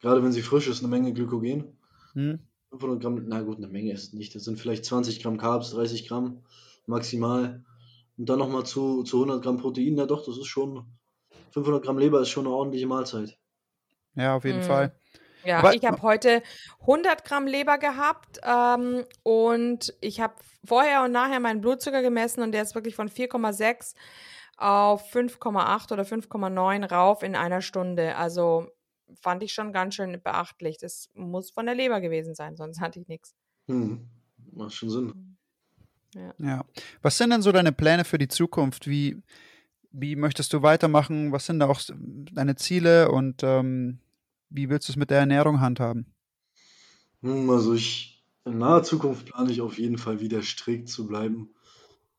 [0.05, 1.79] Gerade wenn sie frisch ist, eine Menge Glykogen.
[2.13, 2.39] Hm.
[2.73, 4.35] 500 Gramm, na gut, eine Menge ist nicht.
[4.35, 6.43] Das sind vielleicht 20 Gramm Carbs, 30 Gramm
[6.85, 7.65] maximal.
[8.19, 9.97] Und dann nochmal zu, zu 100 Gramm Protein.
[9.97, 10.85] Ja doch, das ist schon,
[11.53, 13.39] 500 Gramm Leber ist schon eine ordentliche Mahlzeit.
[14.15, 14.65] Ja, auf jeden Mm.
[14.65, 14.95] Fall.
[15.45, 16.43] Ja, Aber- ich habe heute
[16.81, 20.35] 100 Gramm Leber gehabt ähm, und ich habe
[20.65, 23.95] vorher und nachher meinen Blutzucker gemessen und der ist wirklich von 4,6
[24.57, 28.17] auf 5,8 oder 5,9 rauf in einer Stunde.
[28.17, 28.69] Also
[29.21, 30.79] fand ich schon ganz schön beachtlich.
[30.79, 33.35] Das muss von der Leber gewesen sein, sonst hatte ich nichts.
[33.67, 34.09] Hm.
[34.53, 35.37] Macht schon Sinn.
[36.39, 36.65] Ja.
[37.03, 38.87] Was sind denn so deine Pläne für die Zukunft?
[38.87, 39.21] Wie,
[39.91, 41.33] wie möchtest du weitermachen?
[41.33, 41.81] Was sind da auch
[42.33, 43.99] deine Ziele und ähm,
[44.51, 46.07] wie willst du es mit der Ernährung handhaben?
[47.23, 51.55] Also ich, in naher Zukunft plane ich auf jeden Fall wieder strikt zu bleiben.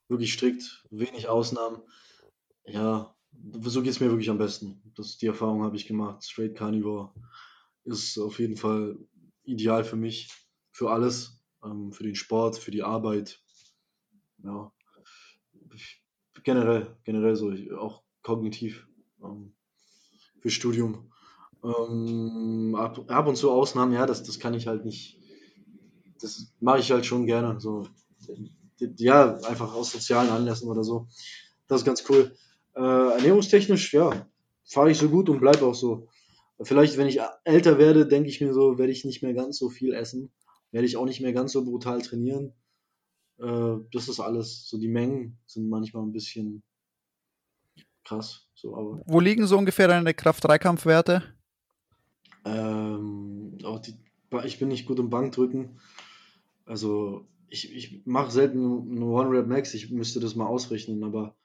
[0.07, 1.81] Wirklich strikt, wenig Ausnahmen.
[2.65, 3.15] Ja,
[3.61, 4.81] so geht es mir wirklich am besten.
[4.95, 6.23] Das, die Erfahrung habe ich gemacht.
[6.23, 7.13] Straight Carnivore
[7.83, 8.97] ist auf jeden Fall
[9.43, 10.29] ideal für mich,
[10.71, 13.41] für alles, ähm, für den Sport, für die Arbeit.
[14.43, 14.71] Ja,
[16.43, 18.87] generell, generell so, auch kognitiv,
[19.21, 19.53] ähm,
[20.39, 21.11] für Studium.
[21.65, 25.17] Ähm, ab, und zu Ausnahmen, ja, das, das kann ich halt nicht.
[26.21, 27.59] Das mache ich halt schon gerne.
[27.59, 27.87] So,
[28.97, 31.07] ja, einfach aus sozialen Anlässen oder so.
[31.67, 32.35] Das ist ganz cool.
[32.75, 34.27] Äh, ernährungstechnisch, ja,
[34.63, 36.07] fahre ich so gut und bleibe auch so.
[36.61, 39.69] Vielleicht, wenn ich älter werde, denke ich mir so, werde ich nicht mehr ganz so
[39.69, 40.31] viel essen.
[40.71, 42.53] Werde ich auch nicht mehr ganz so brutal trainieren.
[43.39, 44.67] Äh, das ist alles.
[44.69, 46.63] So die Mengen sind manchmal ein bisschen
[48.03, 48.47] krass.
[48.53, 51.34] So, Wo liegen so ungefähr deine Kraft-Dreikampfwerte?
[52.45, 53.95] Ähm, auch die,
[54.45, 55.79] ich bin nicht gut im Bankdrücken.
[56.65, 59.73] Also ich, ich mache selten eine One-Rep Max.
[59.73, 61.35] Ich müsste das mal ausrechnen, aber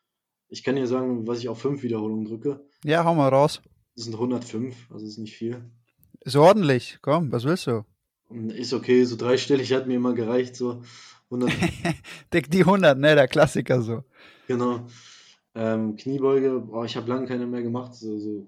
[0.48, 2.60] ich kann dir sagen, was ich auf fünf Wiederholungen drücke.
[2.84, 3.62] Ja, hau mal raus.
[3.96, 5.62] Das sind 105, also ist nicht viel.
[6.20, 6.98] Ist ordentlich.
[7.02, 7.84] Komm, was willst du?
[8.28, 10.82] Und ist okay, so dreistellig hat mir immer gereicht, so
[11.30, 11.52] 100,
[12.32, 13.14] Dick die 100, ne?
[13.14, 14.04] Der Klassiker so.
[14.46, 14.86] genau.
[15.54, 17.94] Ähm, Kniebeuge, boah, ich habe lange keine mehr gemacht.
[17.94, 18.46] So, so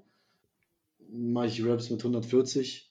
[1.12, 2.90] mache ich Reps mit 140.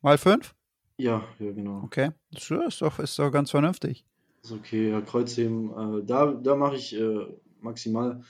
[0.00, 0.54] Mal 5?
[0.96, 1.82] Ja, ja, genau.
[1.84, 2.10] Okay.
[2.30, 4.04] Das ist doch, ist doch ganz vernünftig.
[4.42, 7.26] Ist okay, ja, Kreuzheben, äh, da, da mache ich äh,
[7.60, 8.22] maximal,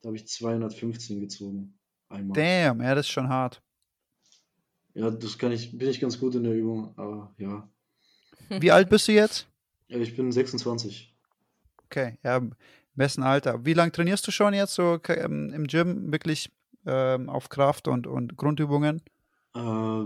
[0.00, 1.78] da habe ich 215 gezogen.
[2.08, 2.34] Einmal.
[2.34, 3.62] Damn, ja, das ist schon hart.
[4.94, 7.68] Ja, das kann ich, bin ich ganz gut in der Übung, aber ja.
[8.48, 9.46] Wie alt bist du jetzt?
[9.90, 11.14] ja ich bin 26.
[11.86, 12.40] Okay, ja,
[12.94, 13.64] besten Alter.
[13.64, 16.50] Wie lange trainierst du schon jetzt so ähm, im Gym wirklich
[16.86, 19.02] ähm, auf Kraft und, und Grundübungen?
[19.54, 20.04] Äh,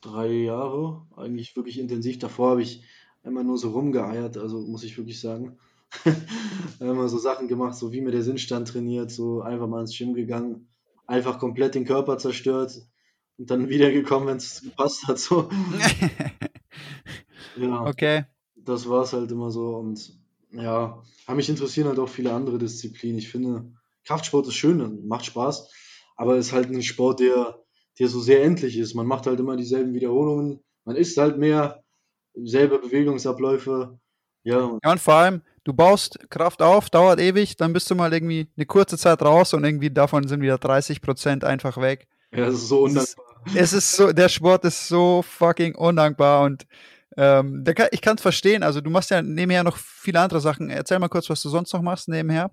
[0.00, 2.18] drei Jahre, eigentlich wirklich intensiv.
[2.18, 2.84] Davor habe ich
[3.22, 5.58] immer nur so rumgeeiert, also muss ich wirklich sagen.
[6.80, 10.14] immer so Sachen gemacht, so wie mir der Sinnstand trainiert, so einfach mal ins Gym
[10.14, 10.68] gegangen,
[11.06, 12.82] einfach komplett den Körper zerstört
[13.38, 15.18] und dann wiedergekommen, wenn es gepasst hat.
[15.18, 15.48] So.
[17.56, 18.24] Ja, okay.
[18.56, 19.76] das war es halt immer so.
[19.76, 20.18] Und
[20.50, 21.02] ja,
[21.32, 23.18] mich interessieren halt auch viele andere Disziplinen.
[23.18, 23.72] Ich finde,
[24.04, 25.70] Kraftsport ist schön, macht Spaß,
[26.16, 27.58] aber ist halt ein Sport, der,
[27.98, 28.94] der so sehr endlich ist.
[28.94, 31.82] Man macht halt immer dieselben Wiederholungen, man isst halt mehr,
[32.34, 33.98] selbe Bewegungsabläufe.
[34.44, 38.12] Ja, Ja, und vor allem, du baust Kraft auf, dauert ewig, dann bist du mal
[38.12, 42.06] irgendwie eine kurze Zeit raus und irgendwie davon sind wieder 30 Prozent einfach weg.
[42.32, 43.24] ja, das ist so Es ist, undankbar.
[43.54, 46.66] es ist so, der Sport ist so fucking undankbar und
[47.16, 48.62] ähm, kann, ich kann es verstehen.
[48.62, 50.70] Also du machst ja nebenher noch viele andere Sachen.
[50.70, 52.50] Erzähl mal kurz, was du sonst noch machst nebenher.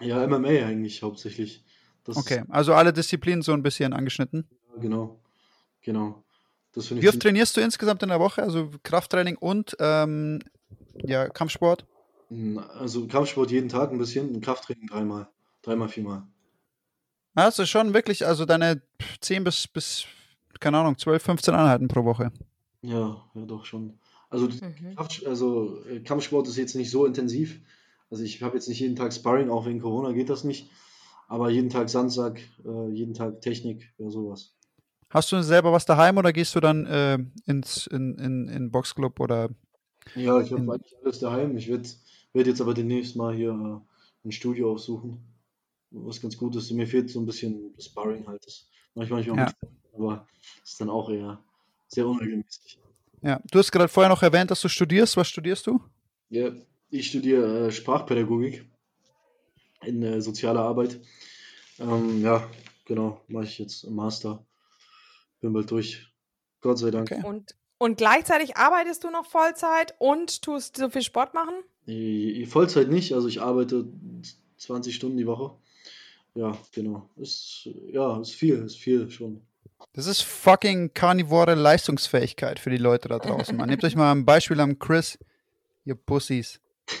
[0.00, 1.64] Ja, MMA eigentlich hauptsächlich.
[2.04, 4.46] Das Okay, also alle Disziplinen so ein bisschen angeschnitten.
[4.80, 5.20] genau,
[5.82, 6.24] genau.
[6.74, 8.42] Wie oft trainierst du insgesamt in der Woche?
[8.42, 10.40] Also Krafttraining und ähm,
[11.04, 11.84] ja, Kampfsport?
[12.78, 15.28] also Kampfsport jeden Tag ein bisschen, und Krafttraining dreimal,
[15.60, 16.22] dreimal, viermal.
[17.36, 18.80] Ist schon wirklich, also deine
[19.20, 20.04] 10 bis, bis,
[20.60, 22.32] keine Ahnung, 12, 15 Einheiten pro Woche.
[22.82, 23.98] Ja, ja, doch schon.
[24.30, 24.96] Also, Mhm.
[24.96, 27.60] Kraft, also äh, Kampfsport ist jetzt nicht so intensiv.
[28.10, 30.70] Also ich habe jetzt nicht jeden Tag Sparring, auch wegen Corona geht das nicht.
[31.32, 34.54] Aber jeden Tag Sandsack, äh, jeden Tag Technik, ja sowas.
[35.08, 39.18] Hast du selber was daheim oder gehst du dann äh, ins in, in, in Boxclub
[39.18, 39.48] oder
[40.14, 41.56] Ja, ich habe eigentlich alles daheim.
[41.56, 41.88] Ich werde
[42.34, 45.24] werd jetzt aber demnächst mal hier äh, ein Studio aufsuchen,
[45.90, 46.70] was ganz gut ist.
[46.70, 48.44] Mir fehlt so ein bisschen das Sparring halt.
[48.44, 49.44] Das mache ich manchmal ja.
[49.46, 50.26] mit, aber
[50.62, 51.42] ist dann auch eher
[51.88, 52.78] sehr unregelmäßig.
[53.22, 55.16] Ja, du hast gerade vorher noch erwähnt, dass du studierst.
[55.16, 55.80] Was studierst du?
[56.28, 56.52] Ja,
[56.90, 58.66] ich studiere äh, Sprachpädagogik
[59.84, 61.00] in äh, sozialer Arbeit.
[61.78, 62.48] Ähm, ja,
[62.84, 64.44] genau, mache ich jetzt im Master.
[65.40, 66.08] Bin bald durch.
[66.60, 67.10] Gott sei Dank.
[67.10, 67.22] Okay.
[67.24, 71.54] Und, und gleichzeitig arbeitest du noch Vollzeit und tust so viel Sport machen?
[71.86, 73.86] Die Vollzeit nicht, also ich arbeite
[74.58, 75.56] 20 Stunden die Woche.
[76.34, 77.10] Ja, genau.
[77.16, 79.42] Ist, ja, ist viel, ist viel schon.
[79.92, 83.56] Das ist fucking karnivore Leistungsfähigkeit für die Leute da draußen.
[83.56, 85.18] Man nehmt euch mal ein Beispiel am Chris,
[85.84, 86.60] ihr Pussys.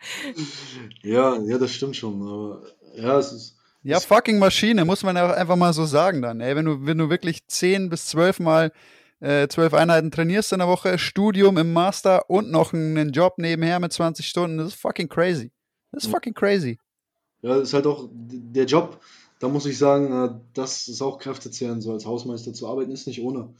[1.02, 2.22] Ja, ja, das stimmt schon.
[2.22, 2.62] Aber
[2.96, 6.40] ja, es ist, Ja, fucking Maschine, muss man ja auch einfach mal so sagen dann.
[6.40, 8.72] Ey, wenn du, wenn du wirklich 10 bis 12 Mal
[9.20, 13.80] äh, 12 Einheiten trainierst in der Woche, Studium im Master und noch einen Job nebenher
[13.80, 15.50] mit 20 Stunden, das ist fucking crazy.
[15.92, 16.78] Das ist fucking crazy.
[17.42, 19.00] Ja, ist halt auch der Job,
[19.38, 23.06] da muss ich sagen, äh, das ist auch Kräftezehrend, so als Hausmeister zu arbeiten, ist
[23.06, 23.54] nicht ohne.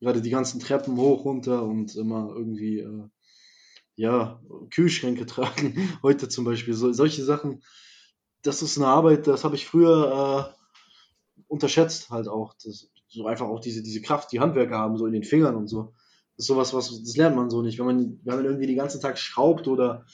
[0.00, 3.08] Gerade die ganzen Treppen hoch, runter und immer irgendwie, äh,
[3.96, 4.40] ja,
[4.70, 5.98] Kühlschränke tragen.
[6.02, 7.62] Heute zum Beispiel, so, solche Sachen,
[8.42, 12.54] das ist eine Arbeit, das habe ich früher äh, unterschätzt halt auch.
[12.64, 15.68] Das, so einfach auch diese, diese Kraft, die Handwerker haben, so in den Fingern und
[15.68, 15.94] so.
[16.36, 17.78] Das ist sowas, was, das lernt man so nicht.
[17.78, 20.04] Wenn man, wenn man irgendwie den ganzen Tag schraubt oder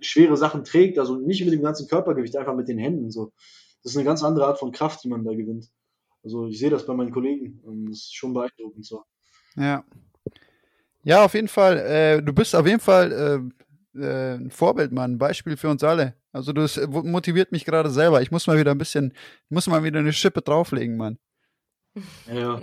[0.00, 3.32] schwere Sachen trägt, also nicht mit dem ganzen Körpergewicht, einfach mit den Händen so.
[3.82, 5.70] Das ist eine ganz andere Art von Kraft, die man da gewinnt.
[6.22, 9.04] Also ich sehe das bei meinen Kollegen und das ist schon beeindruckend so.
[9.56, 9.84] Ja.
[11.02, 11.78] Ja, auf jeden Fall.
[11.78, 13.12] Äh, du bist auf jeden Fall
[13.94, 15.12] äh, äh, ein Vorbild, Mann.
[15.12, 16.14] Ein Beispiel für uns alle.
[16.32, 18.22] Also das motiviert mich gerade selber.
[18.22, 19.14] Ich muss mal wieder ein bisschen,
[19.48, 21.18] muss mal wieder eine Schippe drauflegen, Mann.
[22.32, 22.60] Ja.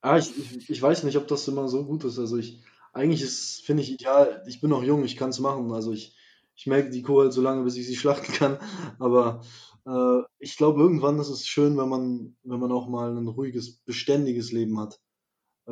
[0.00, 2.18] Ah, ich, ich, weiß nicht, ob das immer so gut ist.
[2.18, 2.62] Also ich,
[2.92, 3.24] eigentlich
[3.64, 5.72] finde ich ideal, ich bin noch jung, ich kann es machen.
[5.72, 6.16] Also ich,
[6.54, 8.58] ich melke die Kuh halt so lange, bis ich sie schlachten kann.
[8.98, 9.42] Aber
[9.86, 13.78] äh, ich glaube, irgendwann ist es schön, wenn man, wenn man auch mal ein ruhiges,
[13.80, 15.00] beständiges Leben hat.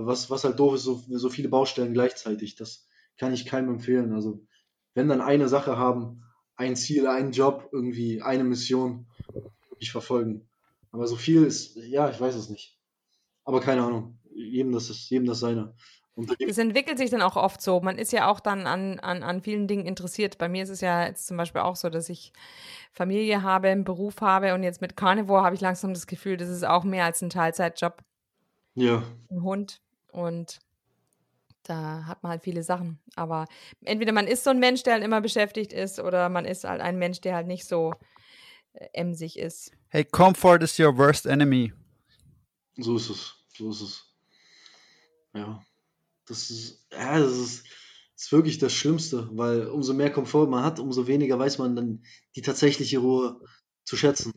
[0.01, 2.55] Was, was halt doof ist, so, so viele Baustellen gleichzeitig.
[2.55, 2.86] Das
[3.16, 4.12] kann ich keinem empfehlen.
[4.12, 4.40] Also,
[4.94, 6.22] wenn dann eine Sache haben,
[6.57, 9.07] ein Ziel, einen Job, irgendwie eine Mission,
[9.70, 10.49] wirklich verfolgen.
[10.92, 12.78] Aber so viel ist, ja, ich weiß es nicht.
[13.44, 14.18] Aber keine Ahnung.
[14.34, 15.74] Jedem das ist, jedem das seine.
[16.46, 17.80] Es entwickelt sich dann auch oft so.
[17.80, 20.38] Man ist ja auch dann an, an, an vielen Dingen interessiert.
[20.38, 22.32] Bei mir ist es ja jetzt zum Beispiel auch so, dass ich
[22.92, 26.49] Familie habe, einen Beruf habe und jetzt mit Carnivore habe ich langsam das Gefühl, das
[26.49, 28.03] ist auch mehr als ein Teilzeitjob.
[28.74, 29.03] Ja.
[29.30, 29.80] Ein Hund.
[30.12, 30.59] Und
[31.62, 32.98] da hat man halt viele Sachen.
[33.14, 33.46] Aber
[33.84, 36.80] entweder man ist so ein Mensch, der halt immer beschäftigt ist, oder man ist halt
[36.80, 37.92] ein Mensch, der halt nicht so
[38.72, 39.72] äh, emsig ist.
[39.88, 41.72] Hey, Comfort is your worst enemy.
[42.76, 43.34] So ist es.
[43.56, 44.04] So ist es.
[45.34, 45.62] Ja.
[46.26, 47.64] Das ist, ja, das ist,
[48.14, 51.74] das ist wirklich das Schlimmste, weil umso mehr Komfort man hat, umso weniger weiß man
[51.74, 52.04] dann
[52.36, 53.40] die tatsächliche Ruhe
[53.84, 54.32] zu schätzen.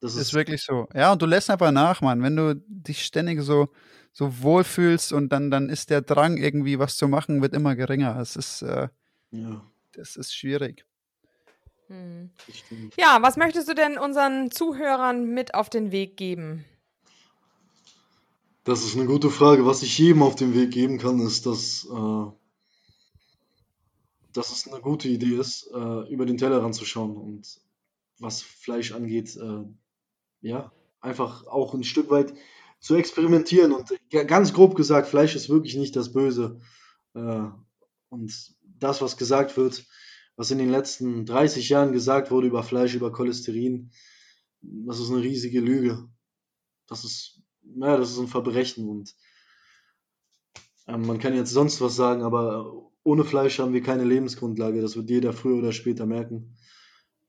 [0.00, 0.88] Das ist, ist wirklich so.
[0.94, 2.22] Ja, und du lässt einfach nach, Mann.
[2.22, 3.68] Wenn du dich ständig so,
[4.16, 8.18] so wohlfühlst und dann, dann ist der Drang, irgendwie was zu machen, wird immer geringer.
[8.18, 8.88] Es ist, äh,
[9.30, 9.62] ja.
[9.92, 10.86] das ist schwierig.
[11.88, 12.30] Hm.
[12.96, 16.64] Ja, was möchtest du denn unseren Zuhörern mit auf den Weg geben?
[18.64, 19.66] Das ist eine gute Frage.
[19.66, 22.26] Was ich jedem auf den Weg geben kann, ist, dass, äh,
[24.32, 27.60] dass es eine gute Idee ist, äh, über den Teller ranzuschauen und
[28.18, 29.64] was Fleisch angeht, äh,
[30.40, 32.32] ja, einfach auch ein Stück weit
[32.86, 33.72] zu experimentieren.
[33.72, 33.90] Und
[34.28, 36.60] ganz grob gesagt, Fleisch ist wirklich nicht das Böse.
[37.14, 37.48] Äh,
[38.08, 39.84] und das, was gesagt wird,
[40.36, 43.90] was in den letzten 30 Jahren gesagt wurde über Fleisch, über Cholesterin,
[44.60, 46.08] das ist eine riesige Lüge.
[46.86, 47.42] Das ist
[47.74, 49.14] naja, das ist ein Verbrechen und
[50.86, 54.80] ähm, man kann jetzt sonst was sagen, aber ohne Fleisch haben wir keine Lebensgrundlage.
[54.80, 56.56] Das wird jeder früher oder später merken.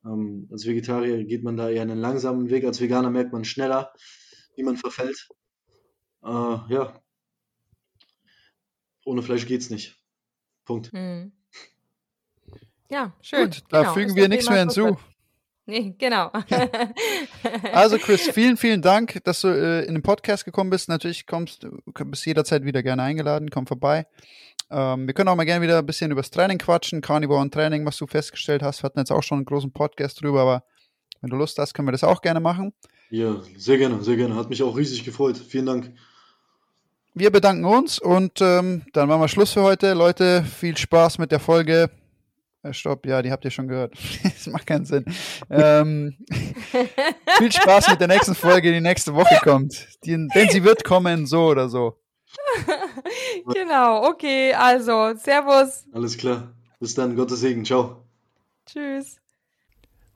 [0.06, 3.92] Ähm, als Vegetarier geht man da eher einen langsamen Weg, als Veganer merkt man schneller,
[4.56, 5.28] wie man verfällt.
[6.24, 6.30] Äh,
[6.74, 7.02] ja.
[9.06, 9.96] Ohne Fleisch geht's nicht.
[10.66, 10.92] Punkt.
[10.92, 11.32] Hm.
[12.90, 13.46] Ja, schön.
[13.46, 13.94] Gut, da genau.
[13.94, 14.98] fügen wir nichts mehr hinzu.
[15.66, 16.32] Nee, genau.
[17.74, 20.88] also Chris, vielen, vielen Dank, dass du äh, in den Podcast gekommen bist.
[20.88, 24.08] Natürlich kommst du bist jederzeit wieder gerne eingeladen, komm vorbei.
[24.70, 27.54] Ähm, wir können auch mal gerne wieder ein bisschen über das Training quatschen, Carnivore und
[27.54, 28.82] Training, was du festgestellt hast.
[28.82, 30.64] Wir hatten jetzt auch schon einen großen Podcast drüber, aber
[31.22, 32.74] wenn du Lust hast, können wir das auch gerne machen.
[33.10, 34.36] Ja, sehr gerne, sehr gerne.
[34.36, 35.38] Hat mich auch riesig gefreut.
[35.38, 35.92] Vielen Dank.
[37.14, 39.94] Wir bedanken uns und ähm, dann machen wir Schluss für heute.
[39.94, 41.90] Leute, viel Spaß mit der Folge.
[42.64, 43.96] Äh, stopp, ja, die habt ihr schon gehört.
[44.24, 45.06] das macht keinen Sinn.
[45.50, 46.18] Ähm,
[47.38, 49.88] viel Spaß mit der nächsten Folge, die nächste Woche kommt.
[50.04, 51.98] Die, denn sie wird kommen, so oder so.
[53.54, 55.86] genau, okay, also, Servus.
[55.94, 56.54] Alles klar.
[56.80, 57.66] Bis dann, Gottes Segen.
[57.66, 58.04] Ciao.
[58.66, 59.18] Tschüss.